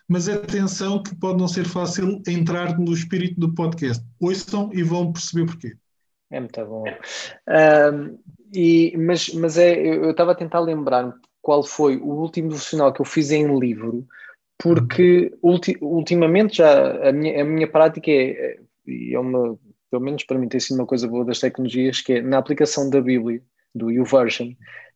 mas 0.07 0.29
atenção 0.29 1.03
que 1.03 1.15
pode 1.15 1.37
não 1.37 1.47
ser 1.47 1.65
fácil 1.65 2.21
entrar 2.27 2.77
no 2.79 2.93
espírito 2.93 3.39
do 3.39 3.53
podcast. 3.53 4.03
Ouçam 4.19 4.69
e 4.73 4.81
vão 4.81 5.11
perceber 5.11 5.45
porquê. 5.45 5.75
É 6.31 6.39
muito 6.39 6.65
bom. 6.65 6.83
Um, 7.47 8.17
e, 8.53 8.95
mas 8.97 9.33
mas 9.33 9.57
é, 9.57 9.77
eu 9.77 10.11
estava 10.11 10.31
a 10.31 10.35
tentar 10.35 10.59
lembrar 10.59 11.13
qual 11.41 11.63
foi 11.63 11.97
o 11.97 12.07
último 12.07 12.49
devocional 12.49 12.91
que 12.93 13.01
eu 13.01 13.05
fiz 13.05 13.31
em 13.31 13.57
livro, 13.59 14.05
porque 14.57 15.33
ulti, 15.41 15.77
ultimamente 15.81 16.57
já 16.57 17.09
a 17.09 17.11
minha, 17.11 17.41
a 17.41 17.45
minha 17.45 17.67
prática 17.67 18.11
é, 18.11 18.59
é 18.87 19.19
uma, 19.19 19.57
pelo 19.89 20.03
menos 20.03 20.23
para 20.23 20.37
mim 20.37 20.49
tem 20.49 20.59
sido 20.59 20.77
uma 20.77 20.85
coisa 20.85 21.07
boa 21.07 21.23
das 21.23 21.39
tecnologias, 21.39 22.01
que 22.01 22.13
é 22.13 22.21
na 22.21 22.37
aplicação 22.37 22.89
da 22.89 23.01
Bíblia, 23.01 23.41
do 23.73 23.91
YouVersion, 23.91 24.51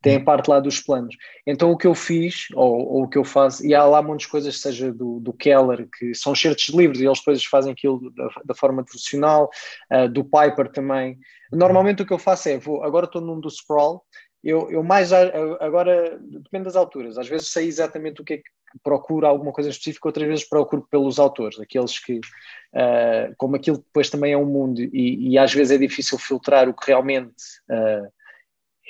uhum. 0.09 0.23
parte 0.23 0.49
lá 0.49 0.59
dos 0.59 0.79
planos. 0.79 1.15
Então 1.45 1.71
o 1.71 1.77
que 1.77 1.87
eu 1.87 1.95
fiz, 1.95 2.47
ou, 2.53 2.87
ou, 2.87 3.03
o 3.03 3.07
que 3.07 3.17
eu 3.17 3.23
faço, 3.23 3.65
e 3.65 3.73
há 3.73 3.83
lá 3.83 4.01
muitas 4.01 4.25
coisas, 4.25 4.59
seja 4.59 4.91
do, 4.91 5.19
do 5.19 5.33
Keller, 5.33 5.87
que 5.97 6.13
são 6.15 6.33
certos 6.35 6.69
livros, 6.69 6.99
e 6.99 7.05
eles 7.05 7.19
depois 7.19 7.43
fazem 7.45 7.71
aquilo 7.71 8.11
da, 8.11 8.29
da 8.45 8.55
forma 8.55 8.83
profissional, 8.83 9.49
uh, 9.91 10.09
do 10.09 10.23
Piper 10.23 10.71
também. 10.71 11.19
Normalmente 11.51 12.01
o 12.01 12.05
que 12.05 12.13
eu 12.13 12.19
faço 12.19 12.49
é, 12.49 12.57
vou, 12.57 12.83
agora 12.83 13.05
estou 13.05 13.21
num 13.21 13.39
do 13.39 13.49
Sprawl, 13.49 14.03
eu, 14.43 14.71
eu 14.71 14.83
mais 14.83 15.13
agora 15.13 16.17
depende 16.19 16.65
das 16.65 16.75
alturas, 16.75 17.17
às 17.17 17.27
vezes 17.27 17.49
sei 17.49 17.67
exatamente 17.67 18.21
o 18.21 18.25
que 18.25 18.33
é 18.33 18.37
que 18.37 18.49
procuro 18.83 19.27
alguma 19.27 19.51
coisa 19.51 19.69
específica, 19.69 20.07
outras 20.07 20.27
vezes 20.27 20.47
procuro 20.47 20.87
pelos 20.89 21.19
autores, 21.19 21.59
aqueles 21.59 21.99
que, 21.99 22.17
uh, 22.17 23.35
como 23.37 23.55
aquilo 23.55 23.77
depois 23.77 24.09
também 24.09 24.33
é 24.33 24.37
um 24.37 24.45
mundo 24.45 24.81
e, 24.81 25.31
e, 25.31 25.37
às 25.37 25.53
vezes 25.53 25.71
é 25.71 25.77
difícil 25.77 26.17
filtrar 26.17 26.67
o 26.69 26.73
que 26.73 26.87
realmente 26.87 27.43
uh, 27.69 28.11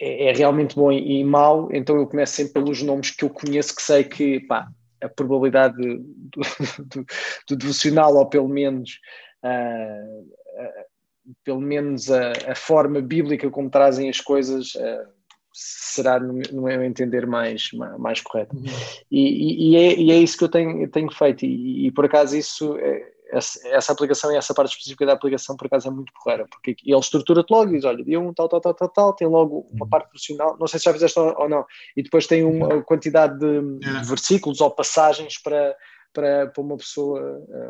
é, 0.01 0.29
é, 0.29 0.33
realmente 0.33 0.75
bom 0.75 0.91
e, 0.91 1.19
e 1.19 1.23
mau, 1.23 1.69
então 1.71 1.95
eu 1.95 2.07
começo 2.07 2.33
sempre 2.33 2.53
pelos 2.53 2.81
nomes 2.81 3.11
que 3.11 3.23
eu 3.23 3.29
conheço, 3.29 3.75
que 3.75 3.83
sei 3.83 4.03
que 4.03 4.39
pá, 4.39 4.67
a 4.99 5.07
probabilidade 5.07 5.77
do, 5.77 6.41
do, 6.85 7.05
do 7.47 7.55
devocional, 7.55 8.15
ou 8.15 8.25
pelo 8.25 8.49
menos, 8.49 8.99
uh, 9.43 10.21
uh, 10.23 11.35
pelo 11.43 11.61
menos 11.61 12.11
a, 12.11 12.31
a, 12.47 12.55
forma 12.55 12.99
bíblica 12.99 13.47
como 13.51 13.69
trazem 13.69 14.09
as 14.09 14.19
coisas, 14.19 14.73
uh, 14.73 15.07
será, 15.53 16.19
no, 16.19 16.33
meu 16.33 16.83
entender, 16.83 17.27
mais, 17.27 17.69
mais 17.99 18.21
correta. 18.21 18.55
Uhum. 18.55 18.63
E, 19.11 19.71
e, 19.71 19.75
é, 19.75 19.99
e, 19.99 20.11
é, 20.11 20.17
isso 20.17 20.35
que 20.35 20.45
eu 20.45 20.49
tenho, 20.49 20.89
tenho 20.89 21.11
feito, 21.11 21.45
e, 21.45 21.87
e 21.87 21.91
por 21.91 22.05
acaso 22.05 22.35
isso. 22.35 22.75
É, 22.77 23.20
essa, 23.31 23.91
aplicação 23.91 24.31
e 24.31 24.35
essa 24.35 24.53
parte 24.53 24.71
específica 24.71 25.05
da 25.05 25.13
aplicação, 25.13 25.55
por 25.55 25.67
acaso, 25.67 25.87
é 25.87 25.91
muito 25.91 26.11
porreira, 26.13 26.45
porque 26.49 26.75
ele 26.85 26.99
estrutura-te 26.99 27.51
logo 27.51 27.71
e 27.71 27.75
diz: 27.75 27.85
olha, 27.85 28.03
dia 28.03 28.19
um, 28.19 28.33
tal, 28.33 28.49
tal, 28.49 28.59
tal, 28.59 28.73
tal, 28.73 28.89
tal, 28.89 29.13
tem 29.13 29.27
logo 29.27 29.67
uma 29.71 29.87
parte 29.87 30.09
profissional, 30.09 30.57
não 30.59 30.67
sei 30.67 30.79
se 30.79 30.85
já 30.85 30.93
fizeste 30.93 31.19
ou 31.19 31.49
não, 31.49 31.65
e 31.95 32.03
depois 32.03 32.27
tem 32.27 32.43
uma 32.43 32.81
quantidade 32.83 33.39
de, 33.39 33.79
de 33.79 33.87
é. 33.87 34.01
versículos 34.03 34.61
ou 34.61 34.69
passagens 34.69 35.41
para, 35.41 35.75
para, 36.13 36.47
para 36.47 36.61
uma 36.61 36.77
pessoa, 36.77 37.21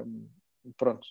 um, 0.06 0.28
pronto, 0.78 1.08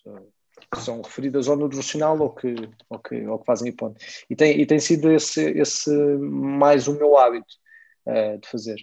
que 0.73 0.79
são 0.79 1.01
referidas 1.01 1.47
ou 1.47 1.55
no 1.55 1.69
devocional 1.69 2.19
ou 2.19 2.29
que, 2.33 2.53
ou 2.89 2.99
que, 2.99 3.25
ou 3.27 3.39
que 3.39 3.45
fazem 3.45 3.71
ponte. 3.71 4.25
E 4.29 4.35
tem, 4.35 4.59
e 4.59 4.65
tem 4.65 4.79
sido 4.79 5.11
esse, 5.11 5.41
esse 5.51 5.91
mais 6.17 6.87
o 6.87 6.93
meu 6.93 7.17
hábito. 7.17 7.61
uh, 8.05 8.39
de 8.39 8.47
fazer. 8.47 8.75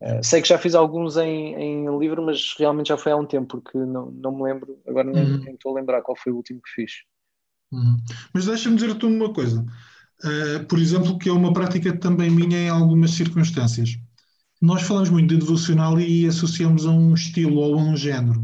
Uh, 0.00 0.24
sei 0.24 0.40
que 0.40 0.48
já 0.48 0.58
fiz 0.58 0.74
alguns 0.74 1.16
em, 1.18 1.54
em 1.54 1.98
livro, 1.98 2.24
mas 2.24 2.54
realmente 2.58 2.88
já 2.88 2.96
foi 2.96 3.12
há 3.12 3.16
um 3.16 3.26
tempo, 3.26 3.60
porque 3.60 3.76
não, 3.76 4.10
não 4.10 4.34
me 4.34 4.42
lembro, 4.44 4.78
agora 4.88 5.10
nem, 5.10 5.24
uhum. 5.24 5.38
nem 5.38 5.54
estou 5.54 5.72
a 5.72 5.80
lembrar 5.80 6.00
qual 6.00 6.16
foi 6.16 6.32
o 6.32 6.36
último 6.36 6.60
que 6.62 6.70
fiz. 6.70 6.92
Uhum. 7.70 7.98
Mas 8.32 8.46
deixa-me 8.46 8.76
dizer-te 8.76 9.04
uma 9.04 9.32
coisa. 9.32 9.64
Uh, 10.24 10.64
por 10.66 10.78
exemplo, 10.78 11.18
que 11.18 11.28
é 11.28 11.32
uma 11.32 11.52
prática 11.52 11.96
também 11.96 12.30
minha 12.30 12.58
em 12.58 12.68
algumas 12.68 13.12
circunstâncias. 13.12 13.98
Nós 14.60 14.82
falamos 14.82 15.08
muito 15.08 15.28
de 15.28 15.40
devocional 15.40 15.98
e 15.98 16.26
associamos 16.26 16.86
a 16.86 16.90
um 16.90 17.14
estilo 17.14 17.56
ou 17.56 17.78
a 17.78 17.82
um 17.82 17.96
género. 17.96 18.40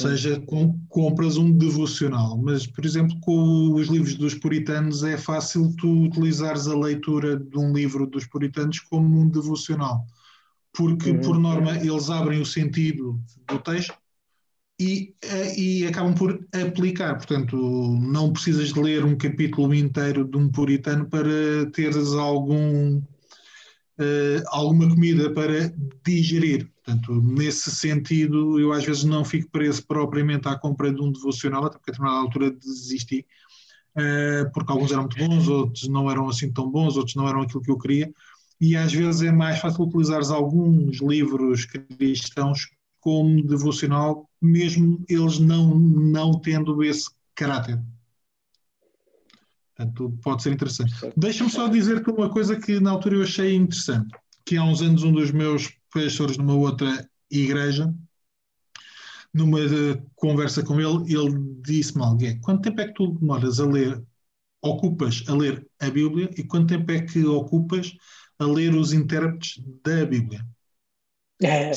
Ou 0.00 0.08
seja, 0.08 0.40
com, 0.40 0.78
compras 0.88 1.36
um 1.36 1.52
devocional. 1.52 2.36
Mas, 2.36 2.66
por 2.66 2.84
exemplo, 2.84 3.18
com 3.20 3.74
os 3.74 3.88
livros 3.88 4.16
dos 4.16 4.34
puritanos 4.34 5.04
é 5.04 5.16
fácil 5.16 5.72
tu 5.76 6.04
utilizares 6.04 6.66
a 6.66 6.76
leitura 6.76 7.38
de 7.38 7.56
um 7.56 7.72
livro 7.72 8.06
dos 8.06 8.26
puritanos 8.26 8.80
como 8.80 9.20
um 9.20 9.28
devocional. 9.28 10.04
Porque, 10.74 11.10
uhum. 11.10 11.20
por 11.20 11.38
norma, 11.38 11.76
eles 11.78 12.10
abrem 12.10 12.40
o 12.40 12.46
sentido 12.46 13.20
do 13.48 13.58
texto 13.60 13.94
e, 14.80 15.14
eh, 15.22 15.58
e 15.58 15.86
acabam 15.86 16.14
por 16.14 16.46
aplicar. 16.52 17.14
Portanto, 17.16 17.56
não 17.56 18.32
precisas 18.32 18.72
de 18.72 18.80
ler 18.80 19.04
um 19.04 19.16
capítulo 19.16 19.74
inteiro 19.74 20.24
de 20.24 20.36
um 20.36 20.50
puritano 20.50 21.06
para 21.08 21.70
teres 21.72 22.12
algum, 22.12 22.98
uh, 22.98 24.42
alguma 24.48 24.88
comida 24.88 25.32
para 25.32 25.72
digerir. 26.04 26.70
Portanto, 26.84 27.14
nesse 27.22 27.70
sentido, 27.70 28.58
eu 28.60 28.72
às 28.72 28.84
vezes 28.84 29.04
não 29.04 29.24
fico 29.24 29.50
preso 29.50 29.86
propriamente 29.86 30.48
à 30.48 30.58
compra 30.58 30.92
de 30.92 31.00
um 31.00 31.10
devocional, 31.12 31.64
até 31.64 31.78
porque 31.78 31.90
a 31.90 31.92
determinada 31.92 32.22
altura 32.22 32.50
desisti, 32.50 33.24
uh, 33.96 34.52
porque 34.52 34.72
alguns 34.72 34.90
eram 34.90 35.02
muito 35.02 35.16
bons, 35.16 35.48
outros 35.48 35.88
não 35.88 36.10
eram 36.10 36.28
assim 36.28 36.52
tão 36.52 36.68
bons, 36.68 36.96
outros 36.96 37.14
não 37.14 37.28
eram 37.28 37.42
aquilo 37.42 37.62
que 37.62 37.70
eu 37.70 37.78
queria. 37.78 38.12
E 38.60 38.76
às 38.76 38.92
vezes 38.92 39.22
é 39.22 39.32
mais 39.32 39.58
fácil 39.58 39.84
utilizares 39.84 40.30
alguns 40.30 41.00
livros 41.00 41.66
cristãos 41.66 42.68
como 43.00 43.42
devocional, 43.42 44.28
mesmo 44.40 45.04
eles 45.08 45.38
não, 45.38 45.78
não 45.78 46.40
tendo 46.40 46.82
esse 46.82 47.10
caráter. 47.34 47.78
Portanto, 49.76 50.18
pode 50.22 50.42
ser 50.42 50.52
interessante. 50.52 50.94
Deixa-me 51.16 51.50
só 51.50 51.68
dizer-te 51.68 52.10
uma 52.10 52.30
coisa 52.30 52.58
que 52.58 52.78
na 52.80 52.92
altura 52.92 53.16
eu 53.16 53.22
achei 53.22 53.54
interessante, 53.54 54.14
que 54.44 54.56
há 54.56 54.64
uns 54.64 54.80
anos 54.80 55.02
um 55.02 55.12
dos 55.12 55.32
meus 55.32 55.68
professores 55.90 56.38
numa 56.38 56.54
outra 56.54 57.08
igreja, 57.30 57.92
numa 59.34 59.58
conversa 60.14 60.62
com 60.62 60.80
ele, 60.80 61.12
ele 61.12 61.60
disse-me 61.62 62.04
algo, 62.04 62.24
é, 62.24 62.36
quanto 62.36 62.62
tempo 62.62 62.80
é 62.80 62.86
que 62.86 62.94
tu 62.94 63.18
demoras 63.18 63.58
a 63.58 63.66
ler, 63.66 64.00
ocupas 64.62 65.24
a 65.26 65.34
ler 65.34 65.66
a 65.80 65.90
Bíblia 65.90 66.30
e 66.38 66.44
quanto 66.44 66.68
tempo 66.68 66.90
é 66.92 67.02
que 67.02 67.24
ocupas 67.24 67.92
a 68.38 68.44
ler 68.44 68.74
os 68.74 68.92
intérpretes 68.92 69.62
da 69.84 70.04
Bíblia? 70.04 70.44
É. 71.42 71.72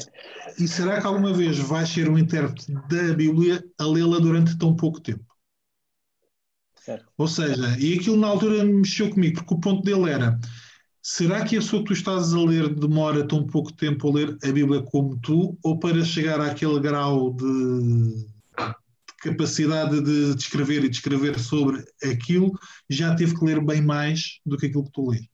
E 0.59 0.67
será 0.67 1.01
que 1.01 1.07
alguma 1.07 1.33
vez 1.33 1.57
vais 1.57 1.89
ser 1.89 2.09
um 2.09 2.17
intérprete 2.17 2.71
da 2.71 3.13
Bíblia 3.13 3.63
a 3.77 3.85
lê-la 3.85 4.19
durante 4.19 4.57
tão 4.57 4.75
pouco 4.75 4.99
tempo? 4.99 5.25
Ou 7.17 7.27
seja, 7.27 7.77
e 7.79 7.95
aquilo 7.95 8.17
na 8.17 8.27
altura 8.27 8.63
mexeu 8.63 9.09
comigo, 9.09 9.37
porque 9.37 9.53
o 9.53 9.59
ponto 9.59 9.83
dele 9.83 10.09
era: 10.09 10.39
será 11.01 11.43
que 11.43 11.57
a 11.57 11.59
pessoa 11.59 11.81
que 11.81 11.87
tu 11.87 11.93
estás 11.93 12.33
a 12.33 12.39
ler 12.39 12.73
demora 12.73 13.27
tão 13.27 13.45
pouco 13.45 13.73
tempo 13.73 14.07
a 14.07 14.13
ler 14.13 14.37
a 14.41 14.51
Bíblia 14.51 14.81
como 14.83 15.19
tu, 15.19 15.57
ou 15.63 15.79
para 15.79 16.03
chegar 16.05 16.39
àquele 16.39 16.79
grau 16.79 17.33
de, 17.33 17.45
de 17.45 18.27
capacidade 19.21 20.01
de 20.01 20.35
descrever 20.35 20.85
e 20.85 20.89
descrever 20.89 21.37
sobre 21.39 21.83
aquilo, 22.03 22.57
já 22.89 23.13
teve 23.15 23.37
que 23.37 23.43
ler 23.43 23.63
bem 23.63 23.81
mais 23.81 24.39
do 24.45 24.57
que 24.57 24.67
aquilo 24.67 24.85
que 24.85 24.91
tu 24.91 25.09
lês? 25.09 25.27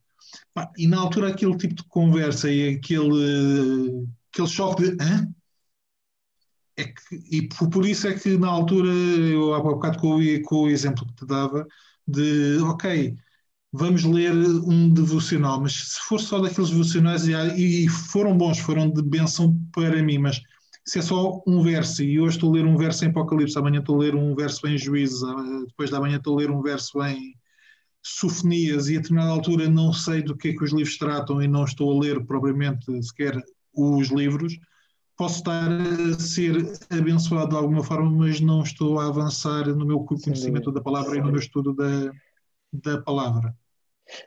E 0.78 0.88
na 0.88 1.00
altura 1.00 1.30
aquele 1.30 1.58
tipo 1.58 1.74
de 1.76 1.84
conversa 1.86 2.52
e 2.52 2.76
aquele, 2.76 4.08
aquele 4.32 4.48
choque 4.48 4.84
de 4.84 5.04
Hã? 5.04 5.28
É 6.76 6.86
que, 6.86 7.16
e 7.32 7.48
por, 7.48 7.86
isso 7.86 8.08
é 8.08 8.14
que 8.14 8.38
na 8.38 8.48
altura, 8.48 8.90
eu 8.90 9.54
há 9.54 9.62
bocado 9.62 10.00
com, 10.00 10.20
com 10.44 10.64
o 10.64 10.70
exemplo 10.70 11.06
que 11.06 11.14
te 11.14 11.26
dava, 11.26 11.68
de 12.08 12.58
ok, 12.64 13.16
vamos 13.72 14.04
ler 14.04 14.32
um 14.34 14.90
devocional, 14.90 15.62
mas 15.62 15.74
se 15.74 16.00
for 16.02 16.20
só 16.20 16.40
daqueles 16.40 16.72
devocionais, 16.72 17.28
e, 17.28 17.86
e 17.86 17.90
foram 17.90 18.38
bons, 18.38 18.60
foram 18.60 18.90
de 18.90 19.02
benção 19.04 19.56
para 19.72 20.02
mim, 20.02 20.18
mas 20.18 20.42
se 20.86 21.00
é 21.00 21.02
só 21.02 21.42
um 21.48 21.62
verso, 21.62 22.04
e 22.04 22.20
hoje 22.20 22.38
estou 22.38 22.52
a 22.52 22.54
ler 22.54 22.66
um 22.66 22.78
verso 22.78 23.06
em 23.06 23.10
Apocalipse, 23.10 23.58
amanhã 23.58 23.80
estou 23.80 23.96
a 23.96 24.00
ler 24.00 24.16
um 24.16 24.36
verso 24.36 24.68
em 24.68 24.78
Juízes, 24.78 25.22
depois 25.68 25.90
da 25.90 26.00
manhã 26.00 26.18
estou 26.18 26.36
a 26.36 26.42
ler 26.42 26.52
um 26.52 26.62
verso 26.62 27.04
em 27.04 27.36
sofonias 28.04 28.90
e 28.90 28.98
a 28.98 29.00
determinada 29.00 29.32
altura 29.32 29.70
não 29.70 29.94
sei 29.94 30.22
do 30.22 30.36
que 30.36 30.50
é 30.50 30.54
que 30.54 30.64
os 30.64 30.74
livros 30.74 30.98
tratam 30.98 31.42
e 31.42 31.48
não 31.48 31.64
estou 31.64 31.92
a 31.92 32.04
ler 32.04 32.26
propriamente 32.26 32.86
sequer 33.02 33.42
os 33.74 34.10
livros, 34.10 34.60
posso 35.18 35.38
estar 35.38 35.70
a 35.72 36.20
ser 36.20 36.74
abençoado 36.90 37.52
de 37.52 37.56
alguma 37.56 37.84
forma, 37.84 38.12
mas 38.12 38.42
não 38.42 38.62
estou 38.62 39.00
a 39.00 39.08
avançar 39.08 39.68
no 39.68 39.86
meu 39.86 40.02
conhecimento 40.02 40.72
da 40.72 40.82
palavra 40.82 41.18
e 41.18 41.22
no 41.22 41.32
meu 41.32 41.40
estudo 41.40 41.74
da, 41.74 42.12
da 42.74 43.02
palavra. 43.02 43.56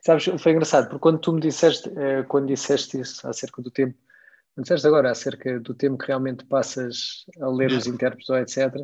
Sabes, 0.02 0.24
foi 0.40 0.52
engraçado, 0.52 0.88
porque 0.88 1.02
quando 1.02 1.18
tu 1.18 1.32
me 1.34 1.40
disseste, 1.40 1.90
eh, 1.96 2.22
quando 2.22 2.46
disseste 2.46 2.98
isso 2.98 3.28
acerca 3.28 3.60
do 3.60 3.70
tempo, 3.70 3.96
não 4.56 4.62
disseste 4.62 4.86
agora 4.86 5.10
acerca 5.10 5.60
do 5.60 5.74
tempo 5.74 5.98
que 5.98 6.06
realmente 6.06 6.46
passas 6.46 7.26
a 7.40 7.48
ler 7.48 7.72
os 7.72 7.86
intérpretes 7.86 8.30
ou 8.30 8.38
etc., 8.38 8.74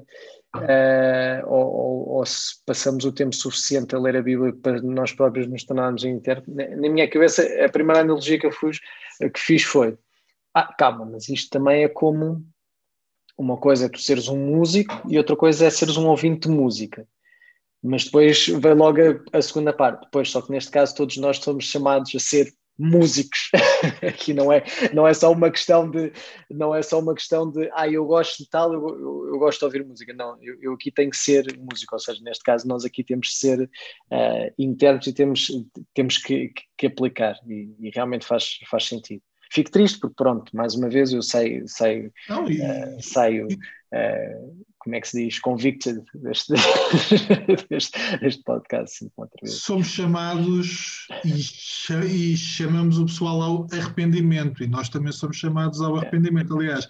uh, 0.56 1.46
ou, 1.46 1.66
ou, 1.66 2.08
ou, 2.16 2.26
se 2.26 2.64
passamos 2.66 3.04
o 3.04 3.12
tempo 3.12 3.34
suficiente 3.34 3.94
a 3.94 3.98
ler 3.98 4.16
a 4.16 4.22
Bíblia 4.22 4.52
para 4.52 4.80
nós 4.82 5.12
próprios 5.12 5.46
nos 5.46 5.64
tornarmos 5.64 6.04
em 6.04 6.14
intérprete. 6.14 6.50
Na, 6.50 6.88
minha 6.88 7.08
cabeça, 7.08 7.42
a 7.64 7.68
primeira 7.68 8.00
analogia 8.00 8.38
que 8.38 8.46
eu 8.46 8.52
fiz, 8.52 8.78
que 9.18 9.40
fiz 9.40 9.62
foi: 9.62 9.96
ah, 10.54 10.72
calma, 10.74 11.04
mas 11.06 11.28
isto 11.28 11.50
também 11.50 11.84
é 11.84 11.88
como 11.88 12.44
uma 13.38 13.56
coisa 13.56 13.86
é 13.86 13.88
tu 13.88 13.98
seres 13.98 14.28
um 14.28 14.36
músico 14.36 15.02
e 15.08 15.16
outra 15.18 15.36
coisa 15.36 15.66
é 15.66 15.70
seres 15.70 15.96
um 15.96 16.06
ouvinte 16.06 16.48
de 16.48 16.54
música. 16.54 17.06
Mas 17.82 18.04
depois 18.04 18.46
vem 18.46 18.74
logo 18.74 18.98
a, 19.00 19.38
a 19.38 19.42
segunda 19.42 19.72
parte. 19.72 20.04
Depois, 20.04 20.30
só 20.30 20.40
que 20.40 20.52
neste 20.52 20.70
caso 20.70 20.94
todos 20.94 21.16
nós 21.16 21.38
somos 21.38 21.64
chamados 21.64 22.14
a 22.14 22.18
ser 22.18 22.54
músicos. 22.78 23.50
Aqui 24.06 24.32
não 24.32 24.52
é, 24.52 24.64
não 24.92 25.06
é 25.06 25.14
só 25.14 25.30
uma 25.30 25.50
questão 25.50 25.90
de 25.90 26.12
não 26.50 26.74
é 26.74 26.82
só 26.82 26.98
uma 26.98 27.14
questão 27.14 27.50
de 27.50 27.70
ah, 27.74 27.88
eu 27.88 28.04
gosto 28.04 28.42
de 28.42 28.48
tal, 28.48 28.72
eu, 28.72 28.88
eu, 28.88 29.28
eu 29.28 29.38
gosto 29.38 29.58
de 29.58 29.64
ouvir 29.64 29.84
música. 29.84 30.12
Não, 30.12 30.36
eu, 30.42 30.56
eu, 30.60 30.72
aqui 30.74 30.90
tenho 30.90 31.10
que 31.10 31.16
ser 31.16 31.44
músico, 31.58 31.94
ou 31.94 31.98
seja, 31.98 32.20
neste 32.22 32.42
caso 32.42 32.66
nós 32.66 32.84
aqui 32.84 33.04
temos 33.04 33.28
que 33.28 33.34
ser 33.34 33.62
uh, 33.62 34.54
internos 34.58 35.06
e 35.06 35.12
temos, 35.12 35.48
temos 35.94 36.18
que, 36.18 36.48
que, 36.48 36.62
que 36.76 36.86
aplicar 36.86 37.36
e, 37.46 37.74
e, 37.80 37.90
realmente 37.90 38.26
faz, 38.26 38.58
faz 38.70 38.84
sentido. 38.84 39.22
Fico 39.50 39.70
triste 39.70 40.00
porque 40.00 40.14
pronto, 40.16 40.54
mais 40.56 40.74
uma 40.74 40.88
vez 40.88 41.12
eu 41.12 41.22
sei, 41.22 41.62
sei, 41.66 42.10
não, 42.28 42.48
e, 42.48 42.60
uh, 42.60 43.02
saio 43.02 43.46
uh, 43.46 44.64
como 44.82 44.96
é 44.96 45.00
que 45.00 45.08
se 45.08 45.24
diz, 45.24 45.38
convicted 45.38 46.02
deste, 46.14 46.54
deste, 47.70 47.98
deste 48.20 48.42
podcast. 48.42 49.08
Somos 49.46 49.86
chamados 49.86 51.06
e, 51.24 52.36
chamamos 52.36 52.98
o 52.98 53.06
pessoal 53.06 53.42
ao 53.42 53.66
arrependimento 53.72 54.62
e 54.62 54.66
nós 54.66 54.88
também 54.88 55.12
somos 55.12 55.36
chamados 55.36 55.80
ao 55.80 55.96
arrependimento. 55.96 56.56
Aliás, 56.56 56.88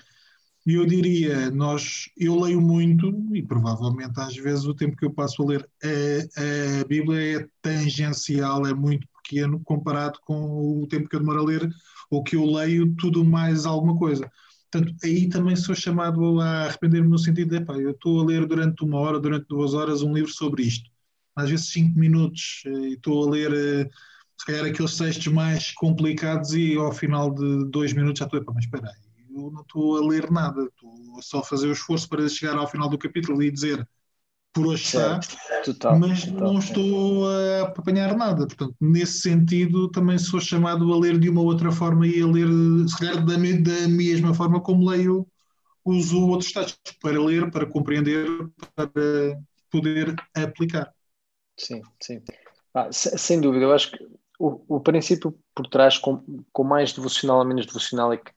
eu 0.66 0.86
diria, 0.86 1.50
nós, 1.50 2.08
eu 2.16 2.40
leio 2.40 2.60
muito 2.60 3.12
e 3.34 3.42
provavelmente 3.42 4.18
às 4.18 4.36
vezes 4.36 4.64
o 4.64 4.74
tempo 4.74 4.96
que 4.96 5.04
eu 5.04 5.12
passo 5.12 5.42
a 5.42 5.46
ler 5.46 5.68
a, 5.84 6.80
a 6.80 6.84
Bíblia 6.86 7.40
é 7.40 7.48
tangencial, 7.60 8.66
é 8.66 8.72
muito 8.72 9.06
pequeno 9.22 9.60
comparado 9.64 10.18
com 10.24 10.80
o 10.82 10.86
tempo 10.86 11.08
que 11.08 11.16
eu 11.16 11.20
demoro 11.20 11.40
a 11.40 11.44
ler 11.44 11.68
ou 12.10 12.22
que 12.22 12.36
eu 12.36 12.46
leio 12.46 12.94
tudo 12.94 13.22
mais 13.22 13.66
alguma 13.66 13.98
coisa. 13.98 14.30
Portanto, 14.72 14.96
aí 15.04 15.28
também 15.28 15.54
sou 15.54 15.74
chamado 15.74 16.40
a 16.40 16.64
arrepender-me 16.64 17.08
no 17.08 17.18
sentido 17.18 17.60
de, 17.60 17.82
eu 17.82 17.90
estou 17.90 18.20
a 18.20 18.24
ler 18.24 18.46
durante 18.46 18.82
uma 18.82 18.98
hora, 18.98 19.20
durante 19.20 19.46
duas 19.46 19.74
horas 19.74 20.00
um 20.00 20.14
livro 20.14 20.30
sobre 20.32 20.62
isto. 20.62 20.90
Às 21.36 21.50
vezes 21.50 21.68
cinco 21.70 21.98
minutos, 21.98 22.62
eh, 22.66 22.70
e 22.70 22.92
estou 22.94 23.28
a 23.28 23.30
ler, 23.30 23.52
eh, 23.52 23.90
se 24.38 24.46
calhar, 24.46 24.64
aqueles 24.64 24.96
textos 24.96 25.26
mais 25.32 25.72
complicados 25.72 26.54
e 26.54 26.76
ao 26.76 26.90
final 26.90 27.34
de 27.34 27.66
dois 27.70 27.92
minutos 27.92 28.20
já 28.20 28.24
estou, 28.24 28.40
epá, 28.40 28.52
mas 28.54 28.64
espera 28.64 28.88
aí, 28.88 29.34
eu 29.34 29.50
não 29.50 29.60
estou 29.60 29.98
a 29.98 30.08
ler 30.08 30.30
nada, 30.30 30.62
estou 30.64 31.22
só 31.22 31.40
a 31.40 31.44
fazer 31.44 31.68
o 31.68 31.72
esforço 31.72 32.08
para 32.08 32.26
chegar 32.28 32.56
ao 32.56 32.68
final 32.68 32.88
do 32.88 32.98
capítulo 32.98 33.42
e 33.42 33.50
dizer 33.50 33.86
por 34.52 34.66
hoje 34.66 34.84
está, 34.84 35.18
total, 35.64 35.98
mas 35.98 36.24
total, 36.24 36.40
não 36.40 36.58
estou 36.58 37.26
a 37.26 37.62
apanhar 37.62 38.16
nada. 38.16 38.46
Portanto, 38.46 38.74
nesse 38.80 39.20
sentido, 39.20 39.90
também 39.90 40.18
sou 40.18 40.40
chamado 40.40 40.92
a 40.92 40.98
ler 40.98 41.18
de 41.18 41.28
uma 41.28 41.40
outra 41.40 41.72
forma 41.72 42.06
e 42.06 42.20
a 42.20 42.26
ler, 42.26 42.46
se 42.88 42.98
calhar, 42.98 43.24
da, 43.24 43.34
da 43.34 43.88
mesma 43.88 44.34
forma 44.34 44.60
como 44.60 44.88
leio, 44.88 45.26
uso 45.84 46.28
outros 46.28 46.52
textos 46.52 46.96
para 47.00 47.20
ler, 47.20 47.50
para 47.50 47.66
compreender, 47.66 48.26
para 48.74 48.90
poder 49.70 50.14
aplicar. 50.34 50.92
Sim, 51.56 51.82
sim. 52.00 52.22
Ah, 52.74 52.88
sem 52.92 53.40
dúvida, 53.40 53.64
eu 53.64 53.72
acho 53.72 53.92
que 53.92 54.04
o, 54.38 54.76
o 54.76 54.80
princípio 54.80 55.38
por 55.54 55.66
trás, 55.66 55.98
com, 55.98 56.22
com 56.52 56.64
mais 56.64 56.92
devocional 56.92 57.38
ou 57.38 57.44
menos 57.44 57.66
devocional, 57.66 58.12
é 58.12 58.16
que 58.16 58.30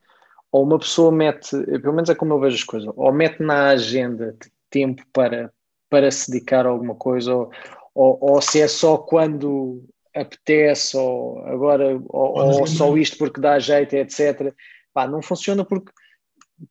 ou 0.51 0.63
uma 0.63 0.79
pessoa 0.79 1.11
mete, 1.11 1.49
pelo 1.81 1.93
menos 1.93 2.09
é 2.09 2.15
como 2.15 2.33
eu 2.33 2.39
vejo 2.39 2.55
as 2.55 2.63
coisas, 2.63 2.89
ou 2.95 3.11
mete 3.11 3.43
na 3.43 3.69
agenda 3.71 4.37
tempo 4.69 5.03
para 5.11 5.51
para 5.89 6.11
se 6.11 6.31
dedicar 6.31 6.65
a 6.65 6.69
alguma 6.69 6.95
coisa 6.95 7.33
ou, 7.33 7.51
ou, 7.93 8.17
ou 8.21 8.41
se 8.41 8.61
é 8.61 8.67
só 8.67 8.97
quando 8.97 9.83
apetece 10.13 10.95
ou 10.95 11.39
agora 11.45 11.99
ou, 12.07 12.37
ou 12.37 12.67
só 12.67 12.95
isto 12.97 13.17
porque 13.17 13.41
dá 13.41 13.59
jeito, 13.59 13.93
etc. 13.93 14.53
Pá, 14.93 15.07
não 15.07 15.21
funciona 15.21 15.65
porque 15.65 15.91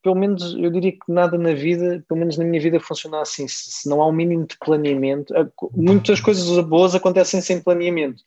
pelo 0.02 0.14
menos 0.14 0.54
eu 0.54 0.70
diria 0.70 0.92
que 0.92 0.98
nada 1.08 1.36
na 1.36 1.52
vida, 1.52 2.02
pelo 2.08 2.20
menos 2.20 2.38
na 2.38 2.44
minha 2.44 2.60
vida, 2.60 2.80
funciona 2.80 3.20
assim. 3.20 3.46
Se 3.46 3.88
não 3.88 4.00
há 4.00 4.08
um 4.08 4.12
mínimo 4.12 4.46
de 4.46 4.56
planeamento, 4.58 5.34
muitas 5.72 6.20
coisas 6.20 6.64
boas 6.64 6.94
acontecem 6.94 7.40
sem 7.40 7.62
planeamento, 7.62 8.22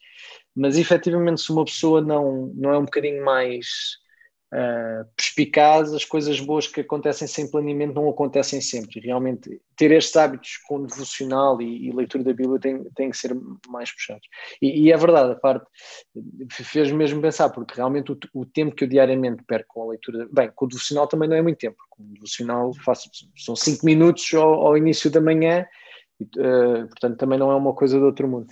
mas 0.55 0.77
efetivamente, 0.77 1.41
se 1.41 1.51
uma 1.51 1.65
pessoa 1.65 2.01
não, 2.01 2.51
não 2.55 2.71
é 2.71 2.77
um 2.77 2.85
bocadinho 2.85 3.23
mais 3.23 3.97
uh, 4.53 5.05
perspicaz, 5.15 5.93
as 5.93 6.05
coisas 6.05 6.39
boas 6.39 6.67
que 6.67 6.81
acontecem 6.81 7.27
sem 7.27 7.49
planeamento 7.49 7.93
não 7.93 8.09
acontecem 8.09 8.61
sempre. 8.61 8.99
Realmente, 8.99 9.61
ter 9.75 9.91
estes 9.91 10.15
hábitos 10.15 10.57
com 10.67 10.83
devocional 10.83 11.61
e, 11.61 11.87
e 11.87 11.91
leitura 11.91 12.23
da 12.23 12.33
Bíblia 12.33 12.59
tem, 12.59 12.83
tem 12.95 13.09
que 13.09 13.17
ser 13.17 13.35
mais 13.67 13.91
puxados. 13.91 14.27
E, 14.61 14.83
e 14.83 14.91
é 14.91 14.97
verdade, 14.97 15.33
a 15.33 15.35
parte 15.35 15.65
fez 16.51 16.91
mesmo 16.91 17.21
pensar, 17.21 17.49
porque 17.49 17.75
realmente 17.75 18.11
o, 18.11 18.17
o, 18.33 18.45
tempo 18.45 18.75
que 18.75 18.83
eu 18.83 18.89
diariamente 18.89 19.43
perco 19.43 19.73
com 19.73 19.83
a 19.83 19.89
leitura, 19.91 20.27
bem, 20.31 20.51
com 20.55 20.65
o 20.65 20.69
devocional 20.69 21.07
também 21.07 21.29
não 21.29 21.35
é 21.35 21.41
muito 21.41 21.57
tempo. 21.57 21.77
Com 21.89 22.03
o 22.03 22.13
devocional 22.13 22.73
faço, 22.85 23.09
são 23.35 23.55
cinco 23.55 23.85
minutos 23.85 24.33
ao, 24.33 24.67
ao 24.67 24.77
início 24.77 25.09
da 25.11 25.21
manhã. 25.21 25.65
Uh, 26.19 26.87
portanto, 26.87 27.17
também 27.17 27.37
não 27.37 27.51
é 27.51 27.55
uma 27.55 27.73
coisa 27.73 27.99
do 27.99 28.05
outro 28.05 28.27
mundo 28.27 28.47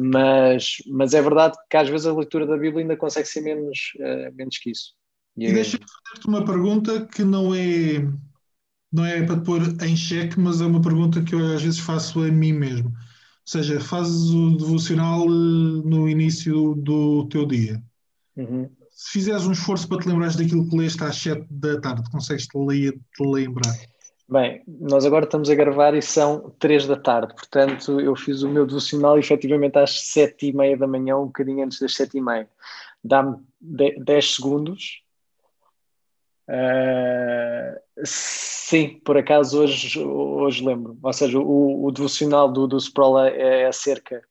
mas, 0.00 0.78
mas 0.86 1.14
é 1.14 1.22
verdade 1.22 1.56
que 1.70 1.76
às 1.76 1.88
vezes 1.88 2.06
a 2.06 2.12
leitura 2.12 2.46
da 2.46 2.56
Bíblia 2.56 2.82
ainda 2.82 2.96
consegue 2.96 3.28
ser 3.28 3.42
menos, 3.42 3.92
uh, 4.00 4.34
menos 4.34 4.58
que 4.58 4.70
isso. 4.70 4.92
E, 5.36 5.46
e 5.46 5.52
deixa-me 5.52 5.84
fazer-te 5.84 6.28
uma 6.28 6.44
pergunta 6.44 7.06
que 7.06 7.24
não 7.24 7.54
é, 7.54 8.06
não 8.92 9.04
é 9.04 9.22
para 9.22 9.38
te 9.38 9.44
pôr 9.44 9.60
em 9.82 9.96
xeque, 9.96 10.38
mas 10.38 10.60
é 10.60 10.66
uma 10.66 10.80
pergunta 10.80 11.22
que 11.22 11.34
eu 11.34 11.54
às 11.54 11.62
vezes 11.62 11.80
faço 11.80 12.22
a 12.22 12.28
mim 12.28 12.52
mesmo. 12.52 12.88
Ou 12.88 12.94
seja, 13.44 13.80
fazes 13.80 14.30
o 14.30 14.56
devocional 14.56 15.24
eh, 15.24 15.82
no 15.84 16.08
início 16.08 16.74
do 16.76 17.26
teu 17.28 17.44
dia. 17.44 17.82
Uhum. 18.36 18.70
Se 18.90 19.12
fizeres 19.12 19.46
um 19.46 19.52
esforço 19.52 19.88
para 19.88 19.98
te 19.98 20.08
lembrares 20.08 20.36
daquilo 20.36 20.68
que 20.68 20.76
leste 20.76 21.02
às 21.02 21.16
7 21.16 21.46
da 21.50 21.80
tarde, 21.80 22.10
consegues 22.10 22.46
te, 22.46 22.58
te 22.92 23.22
lembrar? 23.22 23.74
Bem, 24.26 24.62
nós 24.66 25.04
agora 25.04 25.26
estamos 25.26 25.50
a 25.50 25.54
gravar 25.54 25.94
e 25.94 26.00
são 26.00 26.54
3 26.58 26.86
da 26.86 26.96
tarde, 26.96 27.34
portanto 27.34 28.00
eu 28.00 28.16
fiz 28.16 28.42
o 28.42 28.48
meu 28.48 28.66
devocional 28.66 29.18
efetivamente 29.18 29.78
às 29.78 30.00
7 30.00 30.46
e 30.46 30.52
meia 30.52 30.78
da 30.78 30.86
manhã, 30.86 31.18
um 31.18 31.26
bocadinho 31.26 31.62
antes 31.62 31.78
das 31.78 31.94
7 31.94 32.16
e 32.16 32.20
meia. 32.22 32.48
Dá-me 33.02 33.36
10 33.60 34.36
segundos 34.36 35.03
Uh, 36.48 37.80
sim, 38.04 39.00
por 39.04 39.16
acaso 39.16 39.62
hoje, 39.62 39.98
hoje 39.98 40.64
lembro. 40.64 40.98
Ou 41.02 41.12
seja, 41.12 41.38
o, 41.38 41.84
o 41.84 41.92
devocional 41.92 42.50
do, 42.50 42.66
do 42.66 42.78
Sproul 42.78 43.20
é, 43.20 43.62
é 43.62 43.66
acerca 43.66 44.22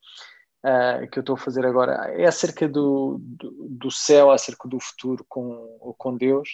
uh, 0.65 1.08
que 1.10 1.19
eu 1.19 1.21
estou 1.21 1.36
a 1.36 1.39
fazer 1.39 1.65
agora, 1.65 1.93
é 2.15 2.26
acerca 2.26 2.67
do, 2.67 3.19
do, 3.21 3.67
do, 3.69 3.91
céu, 3.91 4.32
acerca 4.32 4.67
do 4.67 4.80
futuro 4.80 5.26
com, 5.28 5.95
com 5.97 6.15
Deus. 6.15 6.49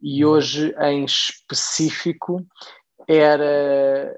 E 0.00 0.24
uhum. 0.24 0.32
hoje, 0.32 0.74
em 0.78 1.04
específico, 1.04 2.44
era 3.06 4.16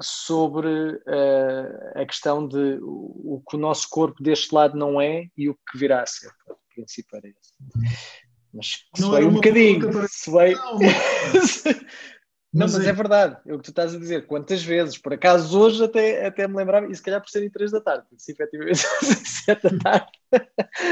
sobre 0.00 0.68
uh, 0.68 2.00
a 2.00 2.06
questão 2.06 2.46
de 2.46 2.78
o, 2.82 3.36
o, 3.36 3.42
que 3.48 3.56
o 3.56 3.58
nosso 3.58 3.88
corpo 3.88 4.22
deste 4.22 4.54
lado 4.54 4.76
não 4.76 5.00
é 5.00 5.26
e 5.36 5.48
o 5.48 5.54
que 5.54 5.78
virá 5.78 6.02
a 6.02 6.06
ser. 6.06 6.30
O 6.48 6.56
princípio 6.74 7.16
era 7.16 7.28
esse. 7.28 7.52
Mas 8.52 8.84
suei 8.96 9.24
um 9.24 9.32
bocadinho. 9.32 9.90
Para... 9.90 10.06
Suei... 10.08 10.54
Não, 10.54 10.78
mas... 10.78 11.64
Não, 12.52 12.66
mas 12.66 12.78
é... 12.78 12.90
é... 12.90 12.92
verdade, 12.92 13.38
é 13.46 13.54
o 13.54 13.56
que 13.56 13.64
tu 13.64 13.70
estás 13.70 13.94
a 13.94 13.98
dizer. 13.98 14.26
Quantas 14.26 14.62
vezes? 14.62 14.98
Por 14.98 15.14
acaso 15.14 15.58
hoje 15.58 15.82
até, 15.82 16.26
até 16.26 16.46
me 16.46 16.56
lembrava, 16.56 16.86
e 16.86 16.94
se 16.94 17.02
calhar 17.02 17.20
por 17.20 17.30
serem 17.30 17.48
3 17.48 17.70
da 17.70 17.80
tarde, 17.80 18.04
porque 18.10 18.22
se 18.22 18.32
efetivamente 18.32 18.82
7 19.46 19.62
da 19.62 19.78
tarde. 19.78 20.06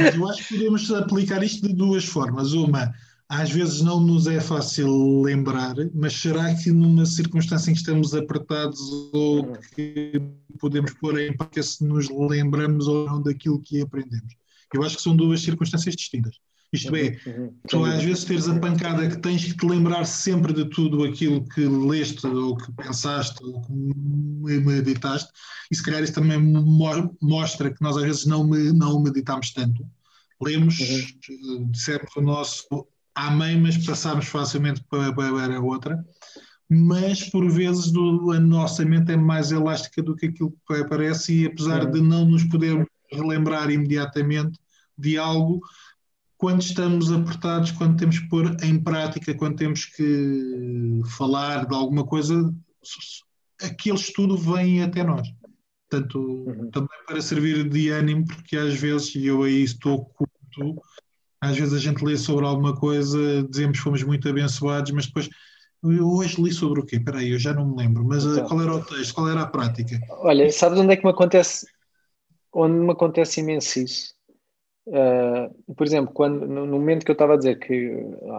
Mas 0.01 0.15
eu 0.15 0.29
acho 0.29 0.49
que 0.49 0.55
podemos 0.55 0.91
aplicar 0.91 1.43
isto 1.43 1.69
de 1.69 1.75
duas 1.75 2.07
formas. 2.07 2.55
Uma, 2.55 2.91
às 3.29 3.51
vezes 3.51 3.83
não 3.83 4.01
nos 4.01 4.27
é 4.27 4.41
fácil 4.41 5.21
lembrar, 5.21 5.75
mas 5.95 6.15
será 6.15 6.55
que 6.55 6.73
numa 6.73 7.05
circunstância 7.05 7.71
em 7.71 7.75
que 7.75 7.81
estamos 7.81 8.15
apertados 8.15 8.81
ou 9.13 9.45
uhum. 9.45 9.53
que 9.75 10.21
podemos 10.59 10.93
pôr 10.95 11.21
em 11.21 11.37
prática 11.37 11.63
se 11.63 11.85
nos 11.85 12.09
lembramos 12.09 12.89
ou 12.89 13.07
não 13.07 13.23
daquilo 13.23 13.61
que 13.61 13.83
aprendemos? 13.83 14.35
Eu 14.73 14.83
acho 14.83 14.97
que 14.97 15.03
são 15.03 15.15
duas 15.15 15.43
circunstâncias 15.43 15.95
distintas. 15.95 16.37
Isto 16.73 16.95
é, 16.95 17.19
uhum, 17.27 17.43
uhum. 17.43 17.55
tu 17.69 17.85
às 17.85 18.03
vezes 18.03 18.25
teres 18.25 18.49
a 18.49 18.59
pancada 18.59 19.09
que 19.09 19.19
tens 19.19 19.45
que 19.45 19.57
te 19.57 19.67
lembrar 19.67 20.05
sempre 20.05 20.53
de 20.53 20.65
tudo 20.67 21.03
aquilo 21.03 21.45
que 21.49 21.67
leste 21.67 22.25
ou 22.27 22.57
que 22.57 22.71
pensaste 22.73 23.45
ou 23.45 23.61
que 23.63 23.73
meditaste, 23.73 25.31
e 25.71 25.75
se 25.75 25.83
calhar 25.83 26.03
isso 26.03 26.13
também 26.13 26.39
mostra 27.21 27.73
que 27.73 27.83
nós 27.83 27.97
às 27.97 28.05
vezes 28.05 28.27
não, 28.27 28.45
não 28.45 29.03
meditamos 29.03 29.53
tanto. 29.53 29.85
Lemos, 30.41 30.79
uhum. 30.79 30.97
Eh, 30.97 31.65
dissemos 31.71 32.17
o 32.17 32.21
nosso 32.21 32.87
amém, 33.15 33.61
mas 33.61 33.77
passamos 33.85 34.27
facilmente 34.27 34.83
para, 34.89 35.13
para 35.13 35.57
a 35.57 35.61
outra. 35.61 36.05
Mas 36.69 37.29
por 37.29 37.51
vezes 37.51 37.91
do, 37.91 38.31
a 38.31 38.39
nossa 38.39 38.85
mente 38.85 39.11
é 39.11 39.17
mais 39.17 39.51
elástica 39.51 40.01
do 40.03 40.15
que 40.15 40.27
aquilo 40.27 40.57
que 40.67 40.85
parece, 40.85 41.43
e 41.43 41.47
apesar 41.47 41.85
uhum. 41.85 41.91
de 41.91 42.01
não 42.01 42.25
nos 42.25 42.45
podermos 42.45 42.87
relembrar 43.13 43.71
imediatamente 43.71 44.59
de 44.97 45.19
algo, 45.19 45.61
quando 46.41 46.63
estamos 46.63 47.13
apertados, 47.13 47.71
quando 47.71 47.99
temos 47.99 48.19
que 48.19 48.27
pôr 48.27 48.57
em 48.63 48.83
prática, 48.83 49.35
quando 49.35 49.57
temos 49.57 49.85
que 49.85 51.03
falar 51.19 51.67
de 51.67 51.75
alguma 51.75 52.03
coisa, 52.03 52.51
aquele 53.61 53.97
estudo 53.97 54.39
vem 54.39 54.83
até 54.83 55.05
nós. 55.05 55.29
Portanto, 55.87 56.19
uhum. 56.19 56.71
também 56.71 56.99
para 57.07 57.21
servir 57.21 57.69
de 57.69 57.91
ânimo, 57.91 58.25
porque 58.25 58.57
às 58.57 58.73
vezes, 58.73 59.15
e 59.17 59.27
eu 59.27 59.43
aí 59.43 59.63
estou 59.63 60.07
curto, 60.07 60.83
às 61.43 61.59
vezes 61.59 61.75
a 61.75 61.79
gente 61.79 62.03
lê 62.03 62.17
sobre 62.17 62.47
alguma 62.47 62.75
coisa, 62.75 63.43
dizemos 63.43 63.77
que 63.77 63.85
fomos 63.85 64.03
muito 64.03 64.27
abençoados, 64.27 64.93
mas 64.93 65.09
depois 65.09 65.29
eu 65.83 66.09
hoje 66.11 66.41
li 66.41 66.53
sobre 66.53 66.81
o 66.81 66.87
quê? 66.87 66.97
Espera 66.97 67.19
aí, 67.19 67.33
eu 67.33 67.39
já 67.39 67.53
não 67.53 67.69
me 67.69 67.77
lembro, 67.77 68.03
mas 68.03 68.25
eh, 68.25 68.29
então, 68.31 68.47
qual 68.47 68.63
era 68.63 68.75
o 68.77 68.83
texto, 68.83 69.15
qual 69.15 69.29
era 69.29 69.43
a 69.43 69.47
prática? 69.47 70.01
Olha, 70.09 70.51
sabes 70.51 70.79
onde 70.79 70.95
é 70.95 70.97
que 70.97 71.05
me 71.05 71.11
acontece, 71.11 71.67
onde 72.51 72.77
me 72.77 72.93
acontece 72.93 73.41
imenso 73.41 73.81
isso? 73.81 74.20
Uh, 74.91 75.75
por 75.75 75.87
exemplo, 75.87 76.13
quando, 76.13 76.49
no, 76.49 76.67
momento 76.67 77.05
que 77.05 77.13
eu 77.13 77.15
estava 77.15 77.35
a 77.35 77.37
dizer 77.37 77.61
que 77.61 77.95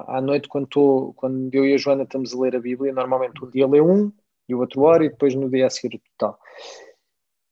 à 0.08 0.20
noite, 0.20 0.50
quando, 0.50 0.68
tô, 0.68 1.14
quando 1.16 1.54
eu 1.56 1.66
e 1.66 1.74
a 1.74 1.78
Joana 1.78 2.04
estamos 2.04 2.34
a 2.34 2.40
ler 2.40 2.58
a 2.58 2.60
Bíblia, 2.60 2.92
normalmente 2.92 3.44
um 3.44 3.50
dia 3.50 3.66
lê 3.66 3.80
um 3.80 4.12
e 4.50 4.54
o 4.54 4.60
outro 4.60 4.82
hora, 4.82 5.06
e 5.06 5.10
depois 5.10 5.34
no 5.34 5.50
dia 5.50 5.68
a 5.68 5.70
seguir 5.70 5.96
o 5.96 6.02
total. 6.18 6.38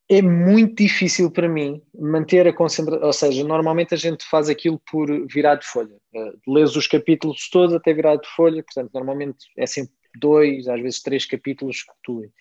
É 0.10 0.22
muito 0.22 0.84
difícil 0.84 1.32
para 1.32 1.48
mim 1.48 1.82
manter 1.98 2.46
a 2.46 2.52
concentração, 2.52 3.06
ou 3.06 3.14
seja, 3.14 3.42
normalmente 3.46 3.94
a 3.94 3.98
gente 3.98 4.26
faz 4.26 4.50
aquilo 4.50 4.82
por 4.92 5.08
virar 5.28 5.56
de 5.56 5.66
folha. 5.66 5.96
Uh, 6.14 6.54
lês 6.54 6.76
os 6.76 6.86
capítulos 6.86 7.50
todos 7.50 7.74
até 7.74 7.94
virar 7.94 8.18
de 8.18 8.28
folha, 8.36 8.62
portanto, 8.62 8.92
normalmente 8.94 9.38
é 9.58 9.66
sempre 9.66 9.94
dois, 10.20 10.68
às 10.68 10.82
vezes 10.82 11.02
três 11.02 11.26
capítulos 11.26 11.84
que 11.84 11.94
tu 12.04 12.20
lês. 12.20 12.32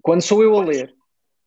Quando 0.00 0.22
sou 0.22 0.42
eu 0.42 0.56
a 0.56 0.64
ler, 0.64 0.94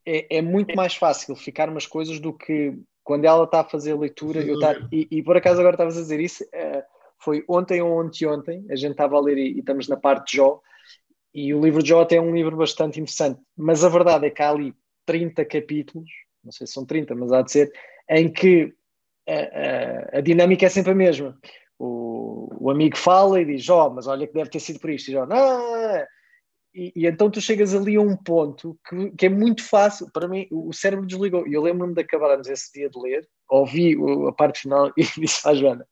é, 0.06 0.38
é 0.38 0.42
muito 0.44 0.76
mais 0.76 0.94
fácil 0.94 1.36
ficar 1.36 1.70
umas 1.70 1.88
coisas 1.88 2.20
do 2.20 2.34
que 2.34 2.78
quando 3.10 3.26
ela 3.26 3.46
está 3.46 3.62
a 3.62 3.64
fazer 3.64 3.94
a 3.94 3.98
leitura, 3.98 4.40
eu 4.40 4.60
tá, 4.60 4.76
e, 4.92 5.08
e, 5.10 5.24
por 5.24 5.36
acaso 5.36 5.60
agora 5.60 5.74
estavas 5.74 5.98
a 5.98 6.02
dizer 6.02 6.20
isso, 6.20 6.44
uh, 6.44 6.84
foi 7.18 7.44
ontem 7.50 7.82
ou 7.82 8.00
ontem, 8.00 8.64
a 8.70 8.76
gente 8.76 8.92
estava 8.92 9.18
a 9.18 9.20
ler 9.20 9.36
e, 9.36 9.54
e, 9.54 9.60
estamos 9.62 9.88
na 9.88 9.98
parte 9.98 10.30
de 10.30 10.38
Jó, 10.38 10.62
e 11.34 11.52
o 11.52 11.60
livro 11.60 11.82
de 11.82 11.90
Jó 11.90 12.02
até 12.02 12.18
é 12.18 12.22
um 12.22 12.36
livro 12.36 12.56
bastante 12.56 13.00
interessante, 13.00 13.42
mas 13.58 13.84
a 13.84 13.90
verdade 13.90 14.28
é 14.28 14.30
que 14.30 14.44
há 14.44 14.52
ali 14.52 14.76
30 15.08 15.44
capítulos, 15.46 16.08
não 16.44 16.52
sei 16.52 16.68
se 16.68 16.74
são 16.74 16.86
30, 16.86 17.16
mas 17.16 17.32
há 17.32 17.42
de 17.42 17.52
ser, 17.52 17.74
em 18.08 18.32
que 18.32 18.72
a, 19.28 19.34
a, 19.34 20.18
a 20.20 20.22
dinâmica 20.22 20.68
é 20.68 20.70
sempre 20.70 20.92
a 20.92 20.96
mesma. 20.96 21.36
O, 21.80 22.48
o 22.60 22.70
amigo 22.70 22.96
fala 22.96 23.42
e 23.42 23.46
diz, 23.46 23.64
Jó, 23.64 23.90
mas 23.90 24.06
olha 24.06 24.28
que 24.28 24.34
deve 24.36 24.52
ter 24.52 24.60
sido 24.60 24.80
por 24.80 24.92
isto, 24.92 25.10
e 25.10 25.14
Jó, 25.14 25.26
não, 25.26 26.06
e, 26.74 26.92
e, 26.96 27.08
então 27.08 27.32
tu 27.32 27.42
chegas 27.42 27.74
ali 27.74 27.96
a 27.96 28.02
um 28.02 28.16
ponto 28.16 28.78
que, 28.88 29.12
que, 29.12 29.26
é 29.26 29.30
muito 29.30 29.64
fácil. 29.64 30.10
Para 30.12 30.28
mim, 30.28 30.48
o 30.52 30.72
cérebro 30.72 31.06
desligou. 31.06 31.48
E 31.48 31.54
eu 31.54 31.62
lembro-me 31.64 31.96
de 31.96 32.02
acabarmos 32.02 32.48
esse 32.48 32.72
dia 32.74 32.90
de 32.90 33.00
ler, 33.00 33.28
ouvi 33.50 33.96
a 34.28 34.32
parte 34.32 34.62
final 34.62 34.92
e 34.98 35.04
disse 35.20 35.48
à 35.48 35.54
Joana: 35.54 35.86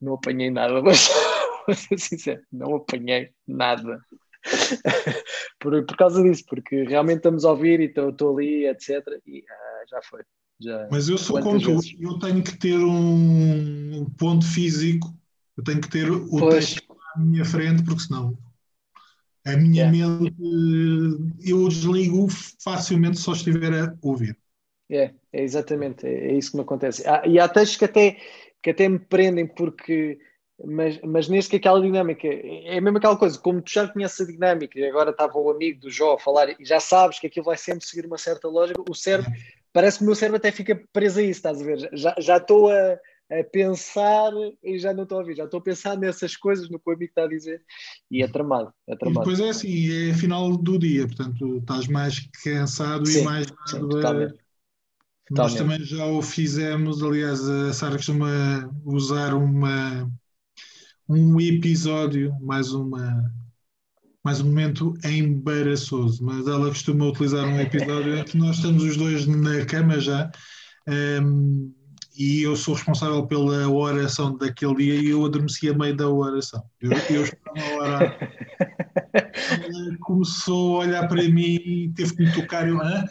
Não 0.00 0.14
apanhei 0.14 0.50
nada, 0.50 0.80
mas 0.82 1.08
vou 1.66 1.74
ser 1.74 1.98
sincero, 1.98 2.42
não 2.52 2.76
apanhei 2.76 3.30
nada. 3.46 4.00
por, 5.58 5.84
por 5.84 5.96
causa 5.96 6.22
disso, 6.22 6.44
porque 6.46 6.84
realmente 6.84 7.18
estamos 7.18 7.44
a 7.44 7.50
ouvir 7.50 7.80
e 7.80 7.86
estou 7.86 8.36
ali, 8.36 8.66
etc. 8.66 9.02
E 9.26 9.44
ah, 9.50 9.84
já 9.90 10.00
foi. 10.02 10.22
Já, 10.60 10.86
mas 10.90 11.08
eu 11.08 11.18
sou 11.18 11.40
como 11.40 11.60
tu, 11.60 11.80
eu 11.98 12.18
tenho 12.20 12.42
que 12.42 12.56
ter 12.56 12.78
um 12.78 14.06
ponto 14.16 14.46
físico, 14.46 15.12
eu 15.56 15.64
tenho 15.64 15.80
que 15.80 15.90
ter 15.90 16.08
o 16.08 16.28
pois. 16.28 16.74
texto 16.74 16.96
à 17.14 17.18
minha 17.18 17.44
frente, 17.44 17.82
porque 17.82 18.02
senão 18.02 18.38
a 19.46 19.56
minha 19.56 19.84
yeah. 19.84 20.16
mente, 20.20 20.34
eu 21.44 21.68
desligo 21.68 22.28
facilmente 22.62 23.18
só 23.18 23.32
estiver 23.32 23.72
a 23.72 23.94
ouvir. 24.02 24.36
É, 24.90 25.12
é 25.32 25.42
exatamente, 25.42 26.06
é, 26.06 26.30
é 26.30 26.34
isso 26.34 26.52
que 26.52 26.56
me 26.56 26.62
acontece. 26.62 27.06
Há, 27.08 27.26
e 27.26 27.38
há 27.38 27.48
textos 27.48 27.76
que 27.76 27.84
até, 27.84 28.16
que 28.62 28.70
até 28.70 28.88
me 28.88 28.98
prendem 28.98 29.46
porque 29.46 30.18
mas, 30.62 31.00
mas 31.02 31.28
neste 31.28 31.50
que 31.50 31.56
aquela 31.56 31.80
dinâmica 31.80 32.28
é 32.28 32.80
mesmo 32.80 32.98
aquela 32.98 33.16
coisa, 33.16 33.38
como 33.38 33.60
tu 33.60 33.72
já 33.72 33.88
conheces 33.88 34.20
a 34.20 34.30
dinâmica 34.30 34.78
e 34.78 34.86
agora 34.86 35.10
estava 35.10 35.36
o 35.36 35.50
amigo 35.50 35.80
do 35.80 35.90
Jó 35.90 36.14
a 36.14 36.18
falar 36.18 36.48
e 36.50 36.64
já 36.64 36.78
sabes 36.78 37.18
que 37.18 37.26
aquilo 37.26 37.46
vai 37.46 37.56
sempre 37.56 37.84
seguir 37.84 38.06
uma 38.06 38.18
certa 38.18 38.46
lógica, 38.46 38.80
o 38.88 38.94
cérebro 38.94 39.32
parece 39.72 39.98
que 39.98 40.04
o 40.04 40.06
meu 40.06 40.14
cérebro 40.14 40.36
até 40.36 40.52
fica 40.52 40.80
preso 40.92 41.18
a 41.18 41.22
isso, 41.22 41.32
estás 41.32 41.60
a 41.60 41.64
ver? 41.64 41.90
Já 42.18 42.36
estou 42.36 42.70
a, 42.70 42.98
a, 43.40 43.44
pensar 43.44 44.32
e 44.62 44.78
já 44.78 44.92
não 44.92 45.04
estou 45.04 45.18
a 45.18 45.20
ouvir, 45.20 45.36
já 45.36 45.44
estou 45.44 45.58
a 45.58 45.62
pensar 45.62 45.96
nessas 45.96 46.36
coisas, 46.36 46.68
no 46.68 46.78
que 46.78 46.90
o 46.90 46.92
amigo 46.92 47.10
está 47.10 47.24
a 47.24 47.28
dizer, 47.28 47.62
e 48.10 48.22
é 48.22 48.28
tramado. 48.28 48.72
É 48.88 48.96
tramado. 48.96 49.20
E 49.20 49.32
depois 49.32 49.40
é 49.40 49.50
assim, 49.50 50.10
é 50.10 50.14
final 50.14 50.56
do 50.56 50.78
dia, 50.78 51.06
portanto 51.06 51.58
estás 51.58 51.86
mais 51.88 52.20
cansado 52.42 53.06
sim, 53.06 53.20
e 53.20 53.24
mais 53.24 53.46
sim, 53.66 53.80
totalmente. 53.80 54.34
Nós 55.30 55.54
também 55.54 55.82
já 55.82 56.04
o 56.04 56.20
fizemos, 56.20 57.02
aliás, 57.02 57.48
a 57.48 57.72
Sara 57.72 57.96
costuma 57.96 58.70
usar 58.84 59.32
uma, 59.32 60.10
um 61.08 61.40
episódio, 61.40 62.36
mais 62.40 62.72
uma 62.72 63.32
mais 64.22 64.40
um 64.40 64.46
momento 64.46 64.94
embaraçoso, 65.04 66.24
mas 66.24 66.48
ela 66.48 66.68
costuma 66.68 67.04
utilizar 67.04 67.46
um 67.46 67.60
episódio 67.60 68.16
em 68.16 68.24
que 68.24 68.38
nós 68.38 68.56
estamos 68.56 68.82
os 68.82 68.96
dois 68.96 69.26
na 69.26 69.66
cama 69.66 70.00
já 70.00 70.30
um, 70.88 71.70
e 72.16 72.42
eu 72.42 72.54
sou 72.54 72.74
responsável 72.74 73.26
pela 73.26 73.68
oração 73.68 74.36
daquele 74.36 74.74
dia 74.76 74.94
e 74.94 75.10
eu 75.10 75.24
adormeci 75.24 75.68
a 75.68 75.74
meio 75.74 75.96
da 75.96 76.08
oração. 76.08 76.62
Eu, 76.80 76.92
eu 77.10 77.24
estava 77.24 77.58
a 77.58 77.76
orar. 77.76 78.18
Ela 79.12 79.98
começou 80.00 80.76
a 80.76 80.86
olhar 80.86 81.08
para 81.08 81.22
mim 81.22 81.56
e 81.64 81.92
teve 81.94 82.14
que 82.14 82.22
me 82.22 82.32
tocar. 82.32 82.68
Eu, 82.68 82.80
ah, 82.80 83.04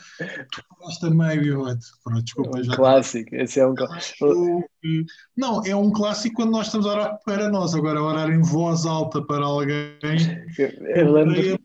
tu 0.52 0.64
falaste 0.70 1.06
a 1.06 1.10
meio. 1.10 1.46
Eu, 1.46 1.78
pronto, 2.04 2.24
desculpa. 2.24 2.60
Um 2.60 2.64
já 2.64 2.76
clássico, 2.76 3.36
esse 3.36 3.60
é 3.60 3.68
um 3.68 3.76
clássico. 3.76 4.70
Não, 5.36 5.62
é 5.66 5.76
um 5.76 5.92
clássico 5.92 6.36
quando 6.36 6.52
nós 6.52 6.68
estamos 6.68 6.86
a 6.88 6.92
orar 6.92 7.20
para 7.26 7.50
nós. 7.50 7.76
Agora, 7.76 8.02
orar 8.02 8.30
em 8.30 8.42
voz 8.42 8.86
alta 8.86 9.22
para 9.22 9.44
alguém. 9.44 9.98
Eu 10.96 11.12
lembro. 11.12 11.60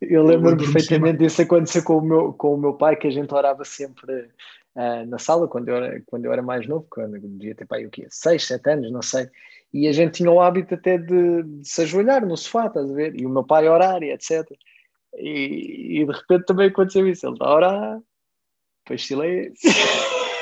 Eu 0.00 0.24
lembro 0.24 0.56
perfeitamente 0.56 1.18
disso 1.18 1.42
aconteceu 1.42 1.82
com 1.84 1.98
o, 1.98 2.00
meu, 2.00 2.32
com 2.32 2.54
o 2.54 2.58
meu 2.58 2.72
pai, 2.72 2.96
que 2.96 3.06
a 3.06 3.10
gente 3.10 3.34
orava 3.34 3.66
sempre 3.66 4.30
uh, 4.76 5.06
na 5.06 5.18
sala 5.18 5.48
quando 5.48 5.68
eu, 5.68 5.76
era, 5.76 6.02
quando 6.06 6.24
eu 6.24 6.32
era 6.32 6.42
mais 6.42 6.66
novo, 6.66 6.86
quando 6.90 7.16
eu 7.16 7.22
devia 7.22 7.54
ter 7.54 7.66
pai 7.66 7.86
o 7.86 7.90
quê? 7.90 8.06
6, 8.08 8.46
7 8.46 8.70
anos, 8.70 8.92
não 8.92 9.02
sei. 9.02 9.28
E 9.72 9.86
a 9.86 9.92
gente 9.92 10.14
tinha 10.14 10.30
o 10.30 10.40
hábito 10.40 10.74
até 10.74 10.98
de, 10.98 11.42
de 11.42 11.68
se 11.68 11.82
ajoelhar 11.82 12.26
no 12.26 12.36
sofá, 12.36 12.66
estás 12.66 12.90
a 12.90 12.94
ver? 12.94 13.18
E 13.18 13.24
o 13.24 13.30
meu 13.30 13.44
pai 13.44 13.68
orar 13.68 14.02
e 14.02 14.10
etc. 14.10 14.46
E, 15.16 16.00
e 16.00 16.04
de 16.04 16.12
repente 16.12 16.44
também 16.44 16.68
aconteceu 16.68 17.06
isso. 17.06 17.26
Ele 17.26 17.34
está 17.34 17.46
a 17.46 17.54
orar, 17.54 18.00
depois 18.84 19.06
silêncio. 19.06 19.70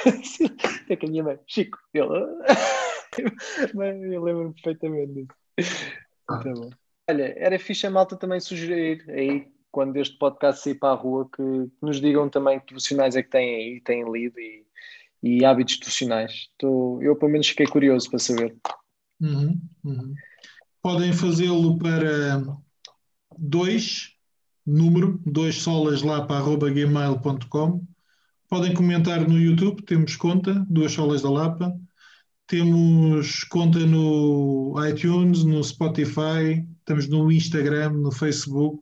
Até 0.84 0.96
que 0.96 1.06
a 1.06 1.08
minha 1.08 1.24
mãe, 1.24 1.38
Chico, 1.46 1.78
ele. 1.92 2.08
eu 4.14 4.22
lembro 4.22 4.54
perfeitamente 4.54 5.12
disso. 5.12 5.28
Tá 6.26 6.42
bom. 6.54 6.70
Olha, 7.10 7.34
era 7.36 7.58
fixe 7.58 7.86
a 7.86 7.90
malta 7.90 8.16
também 8.16 8.38
sugerir 8.38 9.04
aí 9.08 9.50
quando 9.70 9.96
este 9.96 10.16
podcast 10.18 10.62
sair 10.62 10.74
para 10.74 10.92
a 10.92 10.96
rua, 10.96 11.28
que, 11.34 11.42
nos 11.82 12.00
digam 12.00 12.28
também 12.28 12.58
que 12.60 12.66
profissionais 12.66 13.16
é 13.16 13.22
que 13.22 13.30
têm 13.30 13.54
aí, 13.54 13.80
têm 13.80 14.10
lido 14.10 14.38
e, 14.38 14.66
e 15.22 15.44
hábitos 15.44 15.76
profissionais. 15.76 16.48
Tô, 16.58 17.00
eu, 17.02 17.16
pelo 17.16 17.32
menos, 17.32 17.48
fiquei 17.48 17.66
curioso 17.66 18.08
para 18.10 18.18
saber. 18.18 18.56
Uhum, 19.20 19.60
uhum. 19.84 20.14
Podem 20.82 21.12
fazê-lo 21.12 21.78
para 21.78 22.42
dois, 23.36 24.14
número, 24.64 25.20
dois 25.26 25.56
solas 25.56 26.02
lá 26.02 26.24
para 26.24 26.36
arroba 26.36 26.70
gmail.com. 26.70 27.84
Podem 28.48 28.72
comentar 28.72 29.28
no 29.28 29.38
YouTube, 29.38 29.82
temos 29.82 30.16
conta, 30.16 30.64
duas 30.68 30.92
solas 30.92 31.22
da 31.22 31.30
Lapa. 31.30 31.78
Temos 32.46 33.44
conta 33.44 33.78
no 33.80 34.74
iTunes, 34.88 35.44
no 35.44 35.62
Spotify, 35.62 36.66
estamos 36.78 37.06
no 37.06 37.30
Instagram, 37.30 37.92
no 37.92 38.10
Facebook. 38.10 38.80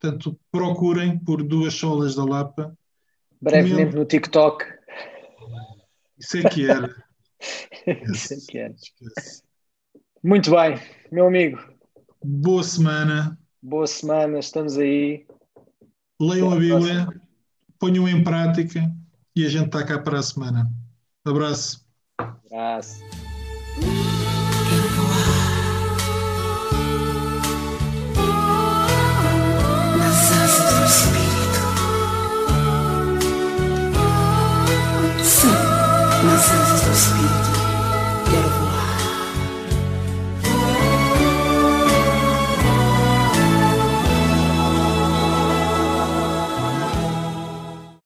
Portanto, 0.00 0.38
procurem 0.50 1.18
por 1.18 1.42
duas 1.42 1.74
solas 1.74 2.14
da 2.14 2.24
Lapa. 2.24 2.76
Brevemente 3.40 3.96
no 3.96 4.04
TikTok. 4.04 4.64
Isso 6.18 6.38
é 6.38 6.48
que 6.48 6.70
era. 6.70 6.94
Isso 8.12 8.34
é 8.34 8.36
que 8.48 8.58
era. 8.58 8.74
Muito 10.22 10.50
bem, 10.50 10.80
meu 11.10 11.26
amigo. 11.26 11.58
Boa 12.24 12.62
semana. 12.62 13.38
Boa 13.62 13.86
semana, 13.86 14.38
estamos 14.38 14.78
aí. 14.78 15.26
Leiam 16.20 16.52
a 16.52 16.56
Bíblia, 16.56 17.08
ponham 17.78 18.08
em 18.08 18.22
prática 18.22 18.92
e 19.34 19.44
a 19.44 19.48
gente 19.48 19.66
está 19.66 19.84
cá 19.84 20.00
para 20.00 20.18
a 20.18 20.22
semana. 20.22 20.70
Abraço. 21.24 21.86
Abraço. 22.18 23.00